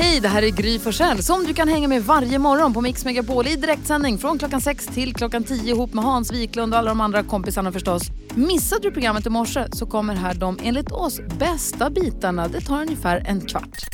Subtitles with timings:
[0.00, 3.04] Hej, det här är Gry Forssell som du kan hänga med varje morgon på Mix
[3.04, 6.88] Megapol i direktsändning från klockan 6 till klockan 10 ihop med Hans Wiklund och alla
[6.88, 8.02] de andra kompisarna förstås.
[8.34, 12.48] Missade du programmet i morse så kommer här de enligt oss bästa bitarna.
[12.48, 13.86] Det tar ungefär en kvart.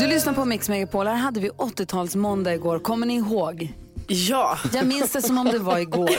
[0.00, 1.06] Du lyssnar på Mix Megapol.
[1.06, 2.78] Här hade vi 80-talsmåndag igår.
[2.78, 3.74] Kommer ni ihåg?
[4.12, 4.58] Ja.
[4.72, 6.10] Jag minns det som om det var igår.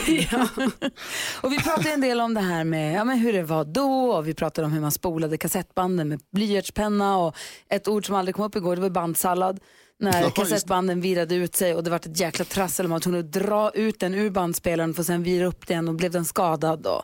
[1.42, 4.10] Och vi pratade en del om det här med ja, men hur det var då
[4.12, 7.36] och vi pratade om hur man spolade kassettbanden med blyertspenna och
[7.68, 9.60] ett ord som aldrig kom upp igår det var bandsallad.
[10.00, 12.86] När Ja, kassettbanden virade ut sig och det var ett jäkla trassel.
[12.88, 15.88] Man var tvungen att dra ut den ur bandspelaren för att sen vira upp den
[15.88, 16.86] och blev den skadad.
[16.86, 17.02] Och,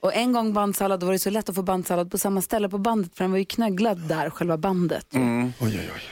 [0.00, 2.68] och en gång bandsallad då var det så lätt att få bandsallad på samma ställe
[2.68, 5.06] på bandet för den var ju knögglad där, själva bandet.
[5.12, 6.02] Oj, oj, oj.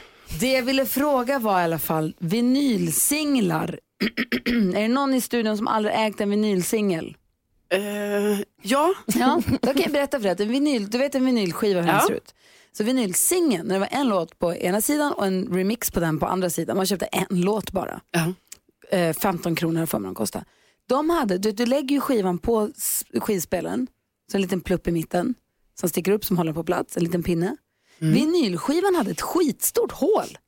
[0.40, 3.78] Det jag ville fråga var i alla fall vinylsinglar.
[4.74, 7.16] är det någon i studion som aldrig ägt en vinylsingel?
[7.72, 7.80] Eh,
[8.62, 8.94] ja.
[9.06, 11.86] Ja, då kan jag berätta för dig att en vinyl, du vet en vinylskiva hur
[11.86, 12.04] den Ja.
[12.08, 12.34] ser ut.
[12.72, 16.18] Så vinylsingeln, när det var en låt på ena sidan och en remix på den
[16.18, 16.76] på andra sidan.
[16.76, 18.00] Man köpte en låt bara.
[18.10, 18.32] Ja.
[18.98, 20.44] Eh, 15 kronor får man kosta.
[20.88, 22.70] De hade, du, du lägger ju skivan på
[23.20, 23.86] skivspelaren,
[24.30, 25.34] så en liten plupp i mitten
[25.80, 27.56] som sticker upp som håller på plats, en liten pinne.
[28.00, 28.14] Mm.
[28.14, 30.38] Vinylskivan hade ett skitstort hål.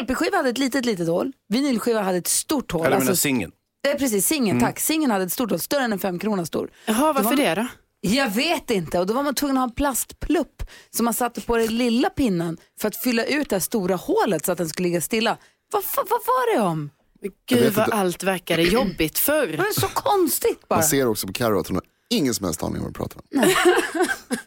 [0.00, 1.32] LP-skivan hade ett litet, litet hål.
[1.48, 2.86] Vinylskivan hade ett stort hål.
[2.86, 3.52] Eller Alltså, singeln.
[3.82, 4.80] det är precis, singeln, tack.
[4.80, 6.70] Singeln hade ett stort hål, större än en fem krona stor.
[6.86, 7.66] Jaha, varför var- det då?
[8.04, 11.40] Jag vet inte och då var man tvungen att ha en plastplupp som man satte
[11.40, 14.68] på den lilla pinnen för att fylla ut det här stora hålet så att den
[14.68, 15.36] skulle ligga stilla.
[15.72, 16.90] Vad, vad, vad var det om?
[17.48, 19.56] Gud vad allt verkade jobbigt Det förr.
[19.58, 20.74] var så konstigt bara.
[20.76, 22.94] Man ser också på Carro att hon har ingen som helst aning om vad du
[22.96, 23.52] pratar om.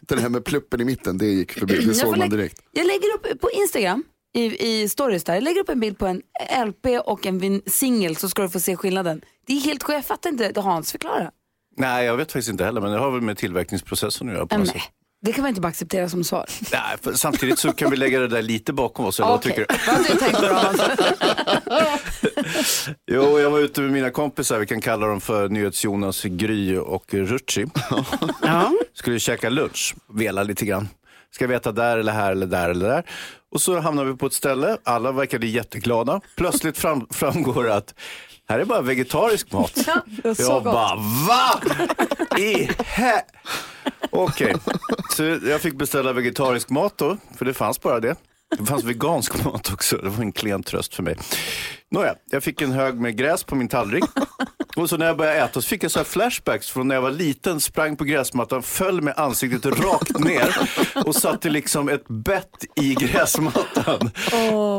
[0.00, 1.84] det här med pluppen i mitten, det gick förbi.
[1.84, 2.60] Det såg man direkt.
[2.72, 4.04] jag lägger upp på Instagram
[4.36, 6.22] i, i stories där, jag lägger upp en bild på en
[6.66, 9.20] LP och en singel så ska du få se skillnaden.
[9.46, 10.60] Det är helt sjukt, jag fattar inte.
[10.60, 11.30] Hans förklara.
[11.76, 14.58] Nej, jag vet faktiskt inte heller, men det har väl med tillverkningsprocessen att göra på
[14.58, 14.90] något Nej, sätt.
[15.22, 16.46] det kan man inte bara acceptera som svar.
[16.72, 19.20] Nej, för samtidigt så kan vi lägga det där lite bakom oss.
[19.20, 19.92] Eller vad Okej, tycker du?
[19.92, 21.98] vad du tänkt på?
[23.06, 27.14] Jo, jag var ute med mina kompisar, vi kan kalla dem för NyhetsJonas, Gry och
[27.14, 27.66] Rutschi.
[28.42, 28.72] Ja.
[28.94, 30.88] Skulle käka lunch, vela lite grann.
[31.30, 33.04] Ska veta där eller här eller där eller där.
[33.52, 36.20] Och så hamnar vi på ett ställe, alla verkade jätteglada.
[36.36, 37.94] Plötsligt fram, framgår att
[38.48, 39.72] här är bara vegetarisk mat.
[40.36, 40.64] så jag gott.
[40.64, 40.96] bara,
[41.28, 41.60] va?
[42.38, 43.22] I hä?
[44.10, 44.54] Okej,
[45.16, 48.16] så jag fick beställa vegetarisk mat då, för det fanns bara det.
[48.58, 51.16] Det fanns vegansk mat också, det var en klen tröst för mig.
[51.90, 54.04] Nåja, jag fick en hög med gräs på min tallrik.
[54.76, 57.02] Och så när jag började äta så fick jag så här flashbacks från när jag
[57.02, 60.56] var liten, sprang på gräsmattan, föll med ansiktet rakt ner
[61.04, 64.10] och satte liksom ett bett i gräsmattan.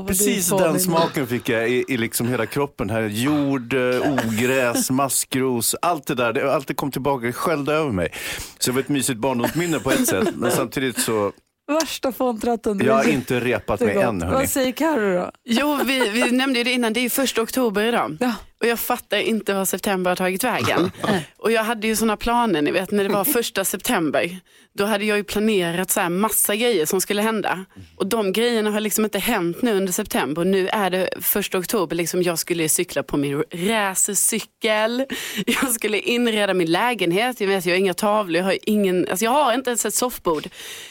[0.08, 2.90] Precis den smaken fick jag i, i liksom hela kroppen.
[2.90, 3.02] Här.
[3.02, 6.34] Jord, eh, ogräs, maskros, allt det där.
[6.34, 8.12] Det, allt det kom tillbaka, det sköljde över mig.
[8.60, 10.28] Så det var ett mysigt barndomsminne på ett sätt.
[10.36, 11.32] Men samtidigt så,
[11.68, 12.82] Värsta fåntratten.
[12.86, 14.36] jag har inte repat mig än hörni.
[14.36, 15.32] Vad säger Carro då?
[15.46, 18.18] Jo, vi, vi nämnde ju det innan, det är första oktober idag.
[18.20, 18.34] Ja.
[18.60, 20.92] Och jag fattar inte vad september har tagit vägen.
[21.38, 24.40] och jag hade ju sådana planer, ni vet när det var första september.
[24.74, 27.66] Då hade jag ju planerat så här massa grejer som skulle hända.
[27.96, 30.42] Och de grejerna har liksom inte hänt nu under september.
[30.42, 35.06] Och nu är det första oktober, liksom jag skulle cykla på min racercykel.
[35.46, 37.42] Jag skulle inreda min lägenhet.
[37.42, 39.94] Jag vet, jag har inga tavlor, jag har, ingen, alltså jag har inte ens ett
[39.94, 40.48] soffbord.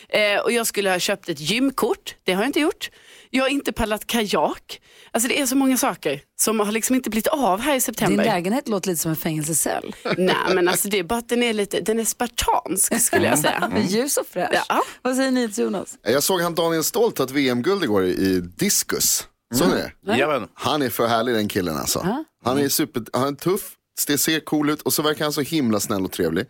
[0.09, 2.91] Eh, och jag skulle ha köpt ett gymkort, det har jag inte gjort.
[3.31, 4.81] Jag har inte paddlat kajak.
[5.11, 7.81] Alltså det är så många saker som har liksom inte blivit av här i Din
[7.81, 8.25] september.
[8.25, 9.95] lägenhet låter lite som en fängelsecell.
[10.19, 13.39] Nej men alltså det är bara att den är lite, den är spartansk skulle jag
[13.39, 13.73] säga.
[13.89, 14.63] Ljus och fräsch.
[14.69, 14.83] Ja.
[15.03, 15.95] Vad säger ni till Jonas?
[16.03, 19.27] Jag såg han Daniel Stolt ta ett VM-guld igår i diskus.
[19.55, 19.93] Såg ni det?
[20.13, 20.49] Jajamän.
[20.55, 22.25] Han är för härlig den killen alltså.
[22.45, 23.73] Han är super, han är tuff,
[24.07, 26.47] det ser cool ut och så verkar han så himla snäll och trevlig.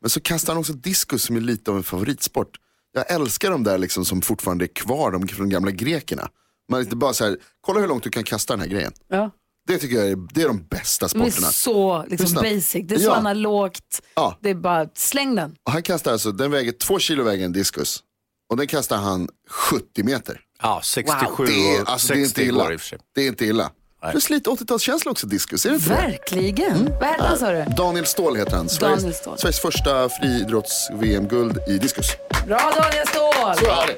[0.00, 2.56] Men så kastar han också diskus som är lite av en favoritsport.
[2.94, 6.28] Jag älskar de där liksom som fortfarande är kvar, de från gamla grekerna.
[6.70, 8.92] Man är inte bara så här, kolla hur långt du kan kasta den här grejen.
[9.08, 9.30] Ja.
[9.66, 11.52] Det tycker jag är, det är de bästa De är sporterna.
[11.52, 13.14] så liksom, basic, det är så Ja.
[13.14, 14.02] analogt.
[14.14, 14.38] Ja.
[14.42, 15.56] Det är bara släng den.
[15.66, 18.02] Och han kastar alltså, den väger två kilo väger en diskus.
[18.50, 20.40] Och den kastar han 70 meter.
[20.62, 22.78] Ja, 67 Det är, alltså, det är 60 inte illa.
[23.14, 23.70] Det är inte illa.
[24.10, 25.94] Plus lite 80-talskänsla också diskus, är det inte det?
[25.94, 26.90] Verkligen.
[27.00, 27.64] Vad hette han sa du?
[27.76, 28.68] Daniel Ståhl heter han.
[28.68, 29.38] Sveriges, Daniel Ståhl.
[29.38, 32.06] Sveriges första friidrotts-VM-guld i diskus.
[32.46, 33.54] Bra Daniel Ståhl!
[33.56, 33.96] Så är det.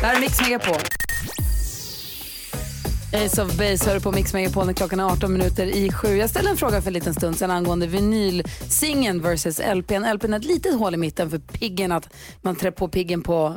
[0.00, 0.76] Det här är Mix Megapol.
[3.14, 6.08] Ace of Base hör på Mix Megapol när klockan är 18 minuter i sju.
[6.08, 10.04] Jag ställde en fråga för en liten stund sedan angående vinylsingeln versus LPn.
[10.14, 13.54] LPn är ett litet hål i mitten för piggen, att man trär på piggen på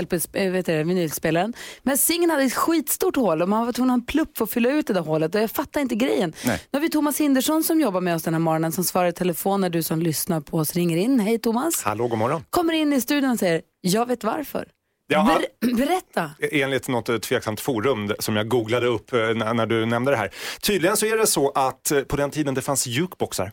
[0.00, 1.54] LP, äh, vet du, vinylspelaren.
[1.82, 4.44] Men singeln hade ett skitstort hål och man var tvungen att ha en plupp för
[4.44, 6.32] att fylla ut det där hålet och jag fattar inte grejen.
[6.44, 6.60] Nej.
[6.70, 9.12] Nu har vi Thomas Hindersson som jobbar med oss den här morgonen som svarar i
[9.12, 11.20] telefon när du som lyssnar på oss ringer in.
[11.20, 11.82] Hej Thomas!
[11.82, 12.44] Hallå, god morgon.
[12.50, 14.68] Kommer in i studion och säger, jag vet varför.
[15.10, 16.30] Ja, Ber- berätta!
[16.52, 20.30] enligt något tveksamt forum som jag googlade upp eh, när, när du nämnde det här.
[20.62, 23.52] Tydligen så är det så att eh, på den tiden det fanns jukeboxar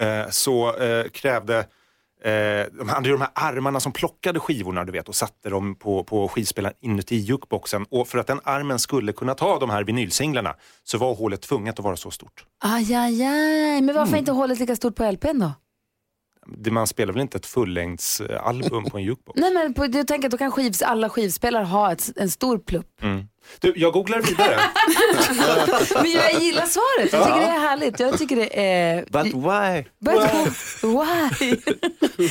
[0.00, 1.58] eh, så eh, krävde
[2.24, 5.74] eh, de hade ju de här armarna som plockade skivorna du vet och satte dem
[5.74, 7.86] på, på skivspelaren inuti jukeboxen.
[7.90, 10.54] Och för att den armen skulle kunna ta de här vinylsinglarna
[10.84, 12.44] så var hålet tvunget att vara så stort.
[12.64, 13.82] Aj, aj, aj.
[13.82, 15.52] Men varför är inte hålet lika stort på LPn då?
[16.48, 19.40] Det, man spelar väl inte ett fullängdsalbum på en jukebox?
[19.40, 22.58] Nej men på, jag tänker att då kan skivs, alla skivspelare ha ett, en stor
[22.58, 23.02] plupp.
[23.60, 24.60] Du, jag googlar vidare.
[26.02, 28.00] Men jag gillar svaret, jag tycker det är härligt.
[28.00, 29.04] Jag tycker det är...
[29.10, 29.84] But why?
[30.00, 30.30] But
[30.82, 31.56] why?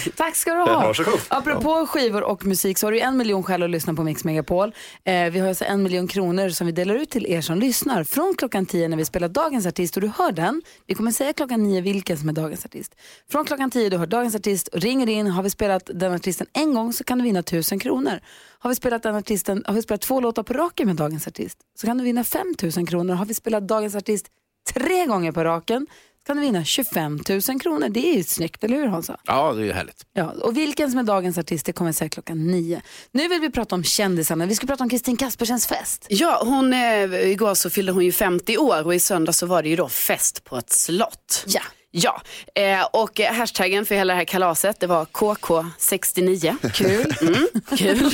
[0.16, 0.66] Tack ska du ha.
[0.66, 1.20] Varsågod.
[1.28, 4.74] Apropå skivor och musik så har du en miljon skäl att lyssna på Mix Megapol.
[5.04, 8.04] Eh, vi har alltså en miljon kronor som vi delar ut till er som lyssnar.
[8.04, 10.62] Från klockan tio när vi spelar dagens artist och du hör den.
[10.88, 12.96] Vi kommer säga klockan nio vilken som är dagens artist.
[13.32, 15.28] Från klockan tio du hör dagens artist och ringer in.
[15.28, 18.20] Har vi spelat den artisten en gång så kan du vinna tusen kronor.
[18.66, 21.58] Har vi spelat den artisten, har vi spelat två låtar på raken med dagens artist
[21.80, 23.14] så kan du vinna 5 000 kronor.
[23.14, 24.28] Har vi spelat dagens artist
[24.74, 25.88] tre gånger på raken
[26.20, 27.90] så kan du vinna 25 000 kronor.
[27.90, 29.18] Det är ju snyggt, eller hur Hansa?
[29.26, 30.06] Ja, det är ju härligt.
[30.14, 32.82] Ja, och vilken som är dagens artist det kommer säga klockan nio.
[33.12, 34.46] Nu vill vi prata om kändisarna.
[34.46, 36.06] Vi ska prata om Kristin Kaspersens fest.
[36.10, 39.64] Ja, hon, eh, igår så fyllde hon ju 50 år och i söndag så var
[39.64, 41.44] det ju då fest på ett slott.
[41.48, 41.62] Ja.
[41.98, 42.22] Ja,
[42.56, 46.56] eh, och hashtaggen för hela det här kalaset det var KK69.
[46.74, 47.14] Kul.
[47.22, 47.48] Mm,
[47.78, 48.12] kul.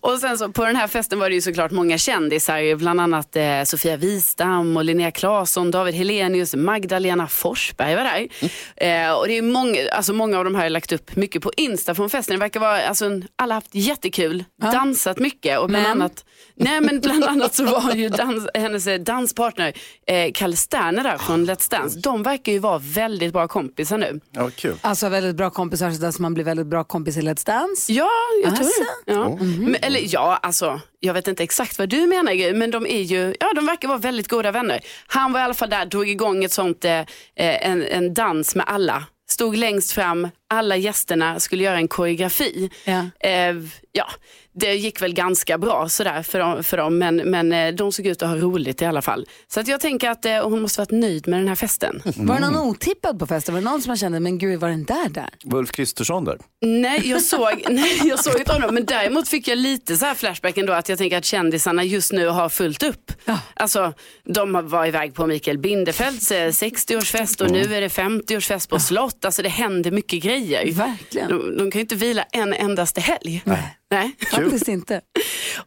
[0.00, 3.36] och sen så på den här festen var det ju såklart många kändisar, bland annat
[3.36, 8.28] eh, Sofia Wistam och Linnea Claesson, David Helenius, Magdalena Forsberg var där.
[8.76, 11.52] Eh, och det är många, alltså många av de här har lagt upp mycket på
[11.56, 12.34] Insta från festen.
[12.36, 15.92] Det verkar vara, alltså, en- alla haft jättekul, dansat mycket och bland Men?
[15.92, 16.24] annat
[16.54, 19.72] Nej men bland annat så var ju dans, hennes danspartner
[20.06, 21.98] eh, Kalle Sterner där från Let's Dance.
[21.98, 24.20] De verkar ju vara väldigt bra kompisar nu.
[24.30, 24.76] Ja, kul.
[24.80, 27.92] Alltså väldigt bra kompisar så där som man blir väldigt bra kompis i Let's Dance.
[27.92, 28.10] Ja,
[28.44, 28.84] jag tror Asså?
[29.06, 29.12] det.
[29.12, 29.36] Ja.
[29.40, 33.02] Men, eller ja, alltså jag vet inte exakt vad du menar Gry, men de är
[33.02, 34.80] ju, ja de verkar vara väldigt goda vänner.
[35.06, 37.04] Han var i alla fall där, drog igång ett sånt, eh,
[37.36, 39.04] en, en dans med alla.
[39.30, 42.70] Stod längst fram, alla gästerna skulle göra en koreografi.
[42.84, 43.04] Ja.
[43.20, 43.54] Eh,
[43.92, 44.06] ja,
[44.52, 48.06] det gick väl ganska bra sådär för dem, för dem men, men eh, de såg
[48.06, 49.26] ut att ha roligt i alla fall.
[49.48, 52.02] Så att jag tänker att eh, hon måste varit nöjd med den här festen.
[52.16, 53.54] Var det någon otippad på festen?
[53.54, 55.28] Var det någon som man kände, men gud var den där där?
[55.44, 56.38] Var Ulf Kristersson där?
[56.60, 58.74] Nej, jag såg, nej, jag såg inte honom.
[58.74, 62.12] Men däremot fick jag lite så här flashback ändå att jag tänker att kändisarna just
[62.12, 63.12] nu har fullt upp.
[63.54, 63.92] Alltså,
[64.24, 69.24] de var iväg på Mikael Bindefelds eh, 60-årsfest och nu är det 50-årsfest på slott.
[69.24, 70.39] Alltså det händer mycket grejer.
[70.72, 71.28] Verkligen.
[71.28, 73.42] De, de kan ju inte vila en endaste helg.
[73.44, 73.76] Nej.
[73.90, 74.16] Nej.
[74.30, 75.00] Faktiskt inte.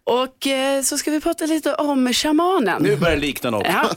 [0.03, 2.83] Och eh, så ska vi prata lite om shamanen.
[2.83, 3.67] Nu börjar det likna något.
[3.67, 3.89] Ja.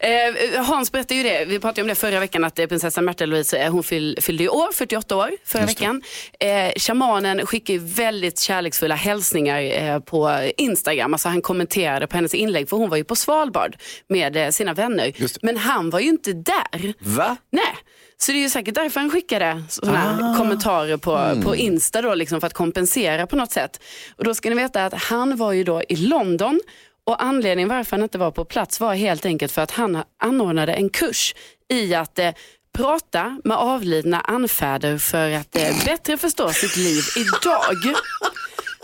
[0.08, 3.26] eh, Hans berättade ju det, vi pratade om det förra veckan, att eh, prinsessan Märta
[3.26, 6.02] Louise eh, hon fyll, fyllde i år, 48 år förra veckan.
[6.40, 12.34] Eh, shamanen skickade ju väldigt kärleksfulla hälsningar eh, på Instagram, alltså han kommenterade på hennes
[12.34, 13.76] inlägg, för hon var ju på Svalbard
[14.08, 15.12] med eh, sina vänner.
[15.42, 16.94] Men han var ju inte där.
[17.00, 17.36] Va?
[17.50, 17.74] Nej.
[18.20, 22.14] Så det är ju säkert därför han skickade sådana här kommentarer på, på Insta då,
[22.14, 23.80] liksom för att kompensera på något sätt.
[24.16, 26.60] Och då ska ni veta att han var ju då i London
[27.06, 30.72] och anledningen varför han inte var på plats var helt enkelt för att han anordnade
[30.72, 31.34] en kurs
[31.72, 32.30] i att eh,
[32.76, 37.94] prata med avlidna anfäder för att eh, bättre förstå sitt liv idag.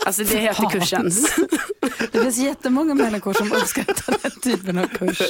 [0.05, 1.11] Alltså det heter kursen.
[2.11, 5.21] Det finns jättemånga människor som uppskattar den typen av kurs.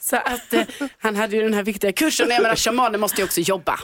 [0.00, 0.62] Så att eh,
[0.98, 2.30] han hade ju den här viktiga kursen.
[2.30, 3.80] Jag menar, shamanen måste ju också jobba.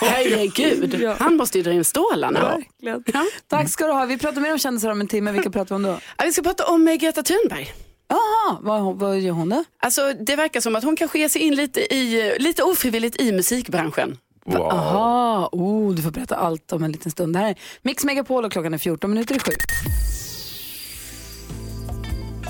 [0.00, 2.58] Herregud, han måste ju dra in stålarna.
[2.82, 3.26] Verkligen.
[3.48, 4.06] Tack ska du ha.
[4.06, 5.32] Vi pratar mer om kändisar om en timme.
[5.32, 5.98] Vilka pratar vi om då?
[6.16, 7.74] Ja, vi ska prata om eh, Greta Thunberg.
[8.08, 9.64] Jaha, vad, vad gör hon då?
[9.82, 13.32] Alltså, det verkar som att hon kanske ger sig in lite, i, lite ofrivilligt i
[13.32, 14.16] musikbranschen.
[14.44, 17.32] Jaha, oh, du får berätta allt om en liten stund.
[17.32, 19.52] Det här är Mix Megapol och klockan är 14 minuter i sju.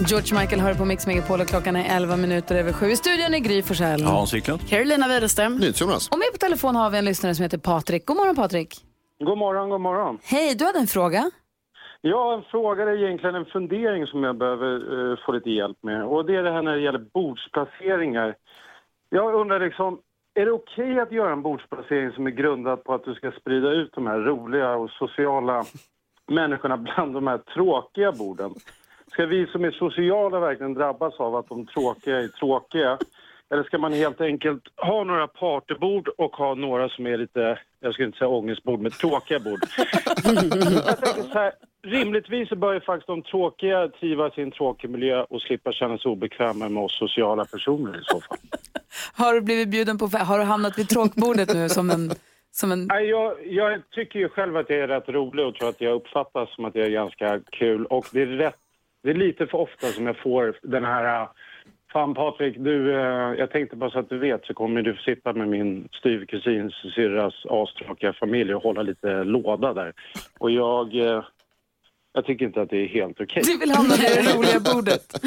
[0.09, 2.87] George Michael hör på Mix Megapol och klockan är 11 minuter över sju.
[2.87, 4.03] I studion är Gry Forssell.
[4.03, 4.69] Hans Wiklund.
[4.69, 5.57] Carolina Widerström.
[5.57, 6.09] NyhetsJonas.
[6.09, 8.07] Och med på telefon har vi en lyssnare som heter Patrik.
[8.07, 8.77] God morgon Patrik.
[9.19, 10.19] God morgon, god morgon.
[10.25, 11.31] Hej, du hade en fråga.
[12.01, 14.73] Jag en fråga är egentligen en fundering som jag behöver
[15.13, 16.05] eh, få lite hjälp med.
[16.05, 18.35] Och det är det här när det gäller bordsplaceringar.
[19.11, 19.99] Jag undrar liksom,
[20.35, 23.71] är det okej att göra en bordsplacering som är grundad på att du ska sprida
[23.71, 25.65] ut de här roliga och sociala
[26.27, 28.55] människorna bland de här tråkiga borden?
[29.13, 32.99] Ska vi som är sociala verkligen drabbas av att de tråkiga är tråkiga?
[33.51, 37.93] Eller ska man helt enkelt ha några partybord och ha några som är lite, jag
[37.93, 39.61] skulle inte säga ångestbord, men tråkiga bord?
[40.87, 44.91] jag tänker så här, rimligtvis så bör ju faktiskt de tråkiga trivas i en tråkig
[44.91, 48.39] miljö och slippa känna sig obekväma med oss sociala personer i så fall.
[49.15, 52.11] Har du blivit bjuden på, har du hamnat vid tråkbordet nu som en,
[52.51, 55.69] som en Nej, jag, jag tycker ju själv att jag är rätt rolig och tror
[55.69, 57.87] att jag uppfattas som att jag är ganska kul.
[57.87, 58.55] Och det är, rätt,
[59.03, 61.23] det är lite för ofta som jag får den här...
[61.23, 61.29] Äh,
[61.95, 65.03] Fan Patrik, du, äh, jag tänkte bara så att du vet så kommer du få
[65.03, 69.93] sitta med min styvkusins syrras astråkiga familj och hålla lite låda där.
[70.39, 71.25] Och jag, äh,
[72.15, 73.43] jag tycker inte att det är helt okej.
[73.47, 75.15] Du vill hamna vid det roliga bordet.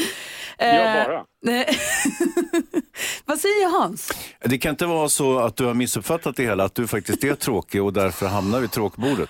[0.59, 1.23] Ja, Eh, bara.
[1.41, 1.65] nej.
[3.25, 4.11] Vad säger Hans?
[4.45, 7.35] Det kan inte vara så att du har missuppfattat det hela, att du faktiskt är
[7.35, 9.29] tråkig och därför hamnar vid tråkbordet.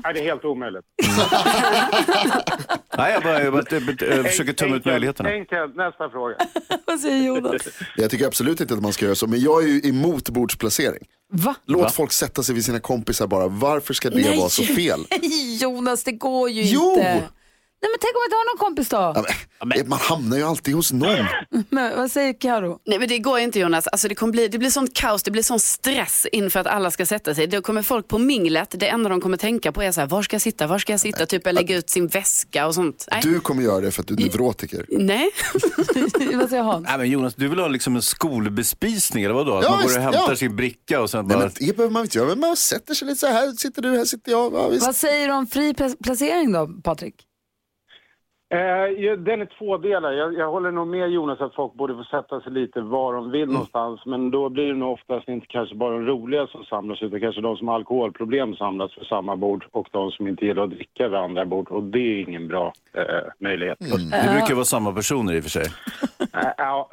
[0.04, 0.84] Nej, det är helt omöjligt.
[2.96, 5.28] Nej, jag bara, jag bara jag, jag försöker tömma ut möjligheterna.
[5.28, 6.34] Enkelt, nästa fråga.
[6.86, 7.62] Vad säger Jonas?
[7.96, 11.06] Jag tycker absolut inte att man ska göra så, men jag är ju emot bordsplacering.
[11.32, 11.54] Va?
[11.66, 11.88] Låt Va?
[11.88, 13.48] folk sätta sig vid sina kompisar bara.
[13.48, 14.38] Varför ska det Nej.
[14.38, 15.00] vara så fel?
[15.60, 16.90] Jonas, det går ju Jo!
[16.90, 17.22] inte.
[17.82, 18.96] Nej men tänk om jag inte har någon kompis då?
[19.58, 21.26] Ja, men, man hamnar ju alltid hos någon.
[21.70, 22.78] Men, vad säger Karo?
[22.86, 25.30] Nej men det går inte Jonas, alltså, det, kommer bli, det blir sånt kaos, det
[25.30, 27.46] blir sån stress inför att alla ska sätta sig.
[27.46, 30.22] Då kommer folk på minglet, det enda de kommer tänka på är så här, var
[30.22, 33.08] ska jag sitta, var ska jag sitta, typ lägga ut sin väska och sånt.
[33.10, 33.20] Nej.
[33.24, 34.86] Du kommer göra det för att du är neurotiker.
[34.88, 35.30] Nej.
[36.34, 36.86] vad säger Hans?
[36.88, 39.54] Nej, men Jonas, du vill ha liksom en skolbespisning eller vadå?
[39.56, 40.36] Att Ja, man går och hämtar ja.
[40.36, 41.44] sin bricka och sen Nej, bara...
[41.44, 43.52] men det behöver man inte göra, men man sätter sig lite så här.
[43.52, 44.54] Sitter du, här sitter jag.
[44.54, 44.86] Ja, visst.
[44.86, 47.14] Vad säger du om fri pla- placering då, Patrik?
[48.52, 50.14] Eh, den är tvådelad.
[50.14, 53.30] Jag, jag håller nog med Jonas att folk borde få sätta sig lite var de
[53.30, 54.00] vill någonstans.
[54.06, 57.40] Men då blir det nog oftast inte kanske bara de roliga som samlas utan kanske
[57.40, 61.08] de som har alkoholproblem samlas vid samma bord och de som inte gillar att dricka
[61.08, 61.68] vid andra bord.
[61.68, 63.02] Och det är ingen bra eh,
[63.38, 63.78] möjlighet.
[63.78, 65.66] Det brukar vara samma personer i och för sig.
[66.34, 66.90] Eh, ja.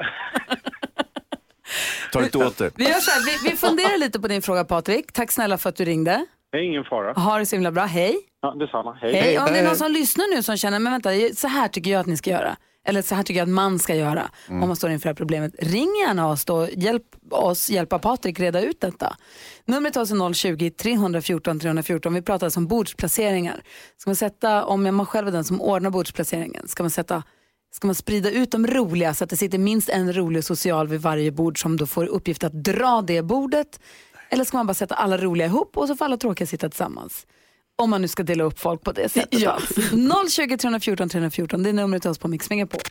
[2.14, 2.72] Ta inte åt det.
[2.76, 5.12] Vi gör så här, vi, vi funderar lite på din fråga Patrik.
[5.12, 6.26] Tack snälla för att du ringde.
[6.52, 7.14] Det är ingen fara.
[7.14, 8.18] Ha det så himla bra, hej.
[8.42, 8.98] Ja, detsamma.
[9.02, 9.14] Hej.
[9.14, 9.40] Hej.
[9.40, 12.00] Om det är någon som lyssnar nu som känner, men vänta, så här tycker jag
[12.00, 12.58] att ni ska göra.
[12.88, 15.16] Eller så här tycker jag att man ska göra om man står inför det här
[15.16, 15.56] problemet.
[15.60, 19.18] Ring gärna oss då, hjälp oss hjälpa Patrik reda ut detta.
[19.66, 22.14] Numret är alltså 020-314 314.
[22.14, 23.62] Vi pratar alltså om bordsplaceringar.
[23.98, 27.24] Ska man sätta, om man själv är den som ordnar bordsplaceringen, ska man sätta
[27.72, 31.02] Ska man sprida ut de roliga så att det sitter minst en rolig social vid
[31.02, 33.80] varje bord som då får uppgift att dra det bordet?
[34.30, 37.28] Eller ska man bara sätta alla roliga ihop och så får alla tråkiga sitta tillsammans?
[37.76, 39.40] Om man nu ska dela upp folk på det sättet.
[39.40, 39.60] Ja.
[39.92, 40.30] då.
[40.30, 42.82] 020 314 314, det är numret till oss på Mix Megapol.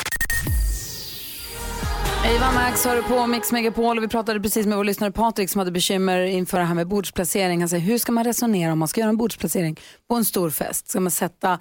[2.37, 5.51] Eva Max har du på Mix Megapol och vi pratade precis med vår lyssnare Patrik
[5.51, 7.61] som hade bekymmer inför det här med bordsplacering.
[7.61, 10.51] Han säger, hur ska man resonera om man ska göra en bordsplacering på en stor
[10.51, 10.89] fest?
[10.89, 11.59] Ska man sätta,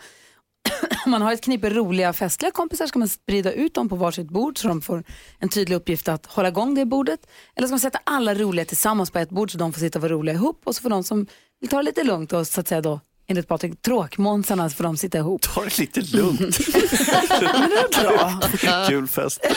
[1.06, 4.58] man har ett knippe roliga festliga kompisar, ska man sprida ut dem på varsitt bord
[4.58, 5.04] så de får
[5.40, 7.20] en tydlig uppgift att hålla igång det bordet?
[7.56, 10.04] Eller ska man sätta alla roliga tillsammans på ett bord så de får sitta och
[10.04, 11.28] vara roliga ihop och så får de som
[11.62, 14.84] vill ta det lite lugnt och så att säga då enligt Patrik, tråkmånsarna så får
[14.84, 15.42] de sitta ihop.
[15.42, 16.58] Ta det lite lugnt.
[18.88, 19.40] Kul fest.
[19.44, 19.50] ja,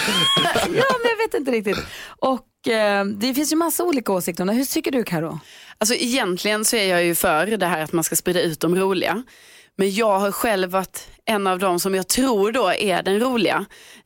[0.66, 1.78] men jag vet inte riktigt.
[2.18, 4.54] Och eh, det finns ju massa olika åsikter om det.
[4.54, 5.40] Hur tycker du Karo?
[5.78, 8.76] Alltså egentligen så är jag ju för det här att man ska sprida ut de
[8.76, 9.22] roliga.
[9.78, 13.64] Men jag har själv varit en av dem som jag tror då är den roliga.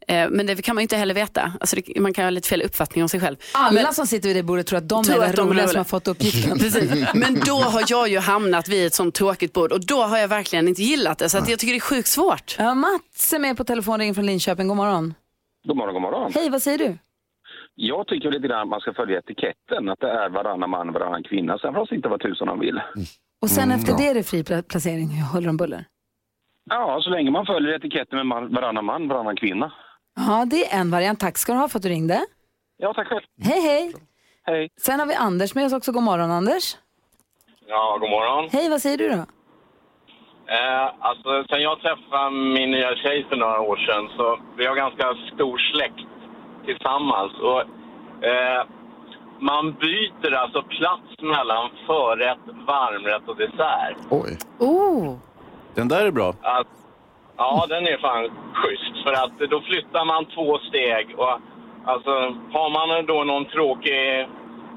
[0.09, 1.52] Eh, men det kan man ju inte heller veta.
[1.61, 3.37] Alltså det, man kan ha lite fel uppfattning om sig själv.
[3.55, 5.43] Alla Men- som sitter vid det bordet tror att de Tror är att den de
[5.43, 5.81] är roliga som roliga.
[5.81, 6.59] har fått uppgiften.
[6.59, 7.14] Precis.
[7.14, 10.29] Men då har jag ju hamnat vid ett sånt tråkigt bord och då har jag
[10.29, 11.29] verkligen inte gillat det.
[11.29, 12.57] Så att jag tycker det är sjukt svårt.
[12.59, 14.69] Ja, Mats är med på telefonringen från Linköping.
[14.69, 15.14] God morgon.
[15.67, 16.33] God morgon, god morgon.
[16.35, 16.99] Hej, vad säger du?
[17.75, 21.23] Jag tycker lite grann att man ska följa etiketten, att det är varannan man, varannan
[21.23, 21.59] kvinna.
[21.59, 22.81] Sen får de sitta vad tusan de vill.
[23.43, 23.99] Och sen Mm, efter ja.
[23.99, 25.85] det är det fri pla- placering, huller om buller.
[26.71, 29.73] Ja, så länge man följer etiketten med man, varannan man, varannan kvinna.
[30.17, 31.21] Ja, det är en variant.
[31.21, 32.27] Tack ska du ha för att du ringde.
[32.77, 33.23] Ja, tack själv.
[33.43, 33.95] Hej, hej.
[34.43, 34.69] Hej.
[34.81, 35.93] Sen har vi Anders med oss också.
[35.93, 36.77] God morgon, Anders.
[37.67, 38.49] Ja, god morgon.
[38.53, 39.25] Hej, vad säger du då?
[40.57, 44.77] Eh, alltså, sen jag träffade min nya tjej för några år sedan så vi har
[44.77, 46.09] ganska stor släkt
[46.67, 47.33] tillsammans.
[47.51, 47.61] Och,
[48.31, 48.63] eh,
[49.51, 53.97] man byter alltså plats mellan förrätt, varmrätt och dessert.
[54.11, 54.39] Oj.
[54.59, 55.17] Oh.
[55.75, 56.29] Den där är bra.
[56.43, 56.67] Att,
[57.37, 61.35] ja, den är fan schysst för att då flyttar man två steg och
[61.85, 62.11] alltså
[62.57, 64.29] har man då någon tråkig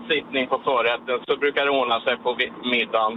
[0.10, 3.14] sittning på förrätten så brukar det ordna sig på middagen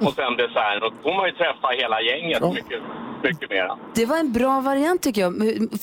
[0.00, 0.82] och sen desserten.
[0.82, 2.80] Och då får man ju träffa hela gänget mycket,
[3.22, 3.78] mycket mera.
[3.94, 5.32] Det var en bra variant tycker jag.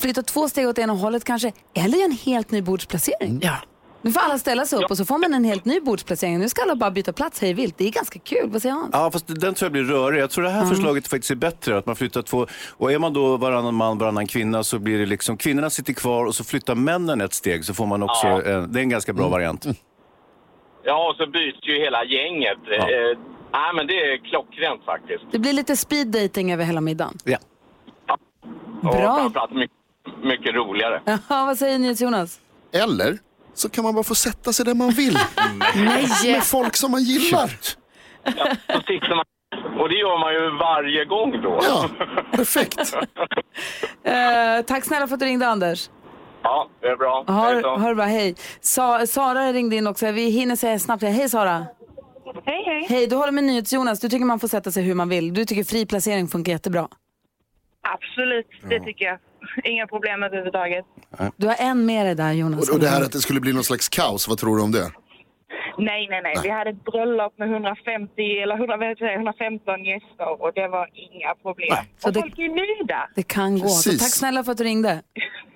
[0.00, 3.40] Flytta två steg åt ena hållet kanske, eller en helt ny bordsplacering.
[3.42, 3.56] Ja.
[4.06, 6.38] Nu får alla ställa sig upp och så får man en helt ny bordsplacering.
[6.38, 7.78] Nu ska alla bara byta plats hej vilt.
[7.78, 8.50] Det är ganska kul.
[8.50, 8.88] Vad säger Hans?
[8.92, 10.20] Ja, fast den tror jag blir rörig.
[10.22, 10.74] Jag tror det här Mm.
[10.74, 11.78] förslaget faktiskt är bättre.
[11.78, 15.06] Att man flyttar två, och är man då varannan man, varannan kvinna så blir det
[15.06, 18.42] liksom, kvinnorna sitter kvar och så flyttar männen ett steg så får man också, Ja.
[18.42, 19.66] en, det är en ganska bra variant.
[20.84, 22.58] Ja, och så byts ju hela gänget.
[22.78, 23.18] Eh,
[23.52, 25.24] nej, men det är klockrent faktiskt.
[25.32, 27.18] Det blir lite speed dating över hela middagen.
[27.24, 27.38] Ja.
[28.82, 29.16] Och Bra.
[29.16, 29.76] framförallt mycket,
[30.24, 31.00] mycket roligare.
[31.06, 32.40] Ja, vad säger ni Jonas?
[32.72, 33.18] Eller
[33.56, 35.18] så kan man bara få sätta sig där man vill.
[35.74, 36.08] Nej.
[36.24, 37.48] Med folk som man gillar.
[38.72, 39.24] Så sitter man,
[39.80, 41.60] och det gör man ju varje gång då.
[41.62, 41.88] Ja,
[42.30, 42.94] perfekt.
[44.04, 45.90] Eh, tack snälla för att du ringde Anders.
[46.42, 47.24] Ja, det är bra.
[47.26, 48.34] Har, det bra, hej.
[48.60, 50.10] Sa, Sara ringde in också.
[50.10, 51.02] Vi hinner säga snabbt.
[51.02, 51.66] Hej Sara.
[52.44, 52.86] Hej, hej.
[52.88, 54.00] Hej, du håller med NyhetsJonas.
[54.00, 55.34] Du tycker man får sätta sig hur man vill.
[55.34, 56.88] Du tycker fri placering funkar jättebra.
[57.82, 59.18] Absolut, det tycker jag.
[59.64, 60.84] Inga problem överhuvudtaget.
[61.36, 62.68] Du har en med dig där Jonas.
[62.68, 64.72] Och, och det här att det skulle bli någon slags kaos, vad tror du om
[64.72, 64.90] det?
[65.78, 66.34] Nej, nej, nej.
[66.42, 70.68] Vi hade ett bröllop med 150, eller 100, vad heter det, 115 gäster och det
[70.68, 71.76] var inga problem.
[71.98, 73.08] Så och det- folk är nöjda.
[73.14, 73.68] Det kan gå.
[73.68, 75.02] Så tack snälla för att du ringde.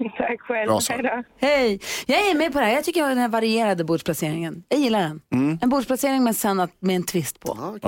[0.18, 0.70] Tack själv.
[0.88, 1.24] Hej.
[1.40, 1.80] Hej!
[2.06, 2.72] Jag är med på det här.
[2.74, 4.62] Jag tycker den här varierade bordsplaceringen.
[4.68, 5.20] Jag gillar den.
[5.34, 5.58] Mm.
[5.62, 7.78] En bordsplacering men sen att, med en twist på.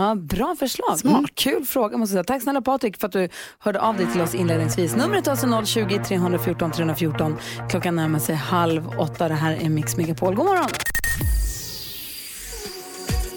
[0.00, 0.98] Ja, bra förslag.
[0.98, 1.14] Smart.
[1.14, 2.34] Mm, kul fråga måste jag säga.
[2.34, 3.28] Tack snälla Patrik för att du
[3.58, 4.96] hörde av dig till oss inledningsvis.
[4.96, 7.36] Numret är alltså 020 314 314.
[7.70, 9.28] Klockan närmar sig halv åtta.
[9.28, 10.34] Det här är Mix Megapol.
[10.34, 10.68] God morgon!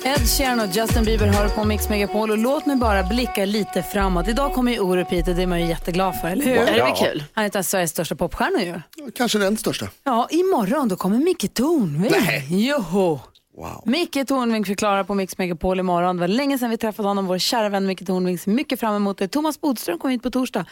[0.06, 3.84] Ed Sheeran och Justin Bieber hör på Mix Megapol och låt mig bara blicka lite
[3.84, 4.28] framåt.
[4.28, 6.56] Idag kommer ju Orup hit och det är man ju jätteglad för, eller hur?
[6.56, 7.24] Ja, det är kul.
[7.34, 8.82] Han är ett av Sveriges största popstjärnor ju.
[9.16, 9.88] Kanske den största.
[10.04, 12.12] Ja, imorgon då kommer Micke Tornving.
[12.26, 12.68] Nej.
[12.68, 13.20] Joho!
[13.58, 13.82] Wow.
[13.86, 16.16] Micke Tornving förklarar på Mix Megapol imorgon.
[16.16, 18.38] Det var länge sedan vi träffade honom, vår kära vän Micke Tornving.
[18.38, 19.28] Ser mycket fram emot det.
[19.28, 20.66] Thomas Bodström kommer hit på torsdag.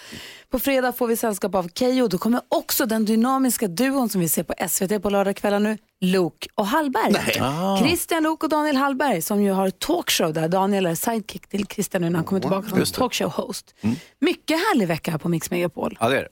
[0.49, 2.07] På fredag får vi sällskap av Keyyo.
[2.07, 6.47] Då kommer också den dynamiska duon som vi ser på SVT på lördagskvällar nu, Lok
[6.55, 7.15] och Hallberg.
[7.41, 7.77] Ah.
[7.77, 10.47] Christian Lok och Daniel Hallberg som ju har talkshow där.
[10.47, 13.75] Daniel är sidekick till Christian nu när han kommer tillbaka som talkshow-host.
[14.19, 15.97] Mycket härlig vecka här på Mix Megapol.
[15.99, 16.29] Ja, det är det.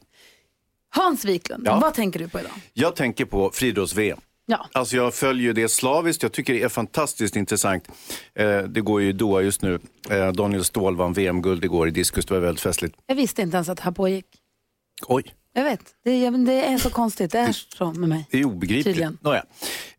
[0.95, 1.79] Hans Wiklund, Ja.
[1.81, 2.51] vad tänker du på idag?
[2.73, 4.19] Jag tänker på friidrotts-VM.
[4.51, 4.65] Ja.
[4.71, 6.23] Alltså jag följer det slaviskt.
[6.23, 7.87] Jag tycker det är fantastiskt intressant.
[8.35, 9.79] Eh, det går ju Doha just nu.
[10.09, 12.25] Eh, Daniel Ståhl vann VM-guld igår i diskus.
[12.25, 12.95] Det var väldigt festligt.
[13.05, 14.25] Jag visste inte ens att det här pågick.
[15.07, 17.31] Oj, Jag vet, det är, det är så konstigt.
[17.31, 18.27] Det är så med mig.
[18.31, 19.21] det är obegripligt.
[19.21, 19.43] Nåja.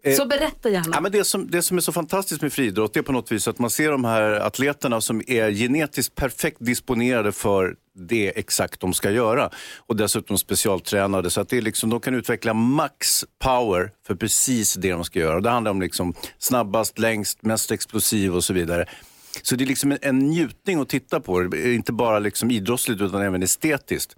[0.03, 0.91] Eh, Så berätta gärna.
[0.93, 3.49] Ja, men det, som, det som är så fantastiskt med friidrott är på något vis
[3.49, 8.95] att man ser de här atleterna som är genetiskt perfekt disponerade för det exakt de
[8.95, 9.51] ska göra.
[9.77, 14.75] Och dessutom specialtränade så att det är liksom, de kan utveckla max power för precis
[14.75, 15.41] det de ska göra.
[15.41, 18.87] Det handlar om liksom snabbast, längst, mest explosiv och så vidare.
[19.43, 21.41] Så det är liksom en, njutning att titta på.
[21.41, 24.17] Det inte bara liksom idrottsligt utan även estetiskt.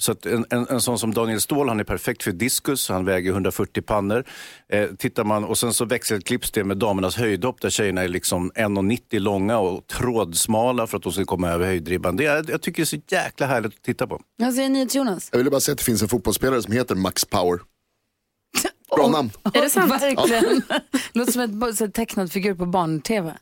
[0.00, 3.04] Så att en, en, en sån som Daniel Ståhl, han är perfekt för diskus, han
[3.04, 4.24] väger 140 pannor.
[4.68, 8.50] Eh, tittar man, och sen så växelklipps det med damernas höjdhopp där tjejerna är liksom
[8.50, 12.16] 1,90 långa och trådsmala för att de ska komma över höjdribban.
[12.16, 14.20] Det är, jag tycker det är så jäkla härligt att titta på.
[14.36, 15.28] Jag säger NyhetsJonas.
[15.32, 17.60] Jag ville bara säga att det finns en fotbollsspelare som heter Max Power.
[18.96, 19.30] Bra namn.
[19.54, 19.92] Är det sant?
[19.92, 20.62] Verkligen.
[21.12, 23.34] Låter som ett här tecknad figur på barn-tv.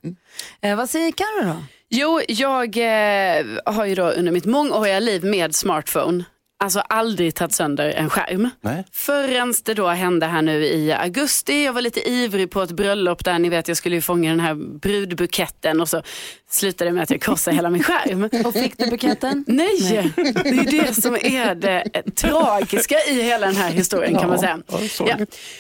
[0.61, 1.57] Eh, vad säger Carro då?
[1.89, 6.25] Jo, jag eh, har ju då under mitt mångåriga liv med smartphone
[6.61, 8.51] Alltså aldrig tagit sönder en skärm.
[8.61, 8.85] Nej.
[8.93, 11.65] Förrän det då hände här nu i augusti.
[11.65, 14.55] Jag var lite ivrig på ett bröllop där ni vet jag skulle fånga den här
[14.55, 16.03] brudbuketten och så
[16.51, 18.29] slutade med att jag krossade hela min skärm.
[18.47, 19.45] Och fick du buketten?
[19.47, 21.85] Nej, det är det som är det
[22.15, 24.59] tragiska i hela den här historien kan man säga.
[24.99, 25.17] Ja.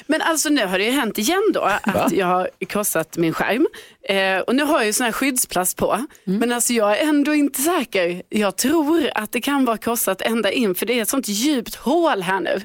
[0.06, 3.66] Men alltså nu har det ju hänt igen då att jag har krossat min skärm.
[4.08, 6.06] Eh, och nu har jag ju sån här skyddsplast på.
[6.24, 8.22] Men alltså jag är ändå inte säker.
[8.28, 11.74] Jag tror att det kan vara krossat ända in för det är ett sånt djupt
[11.74, 12.62] hål här nu.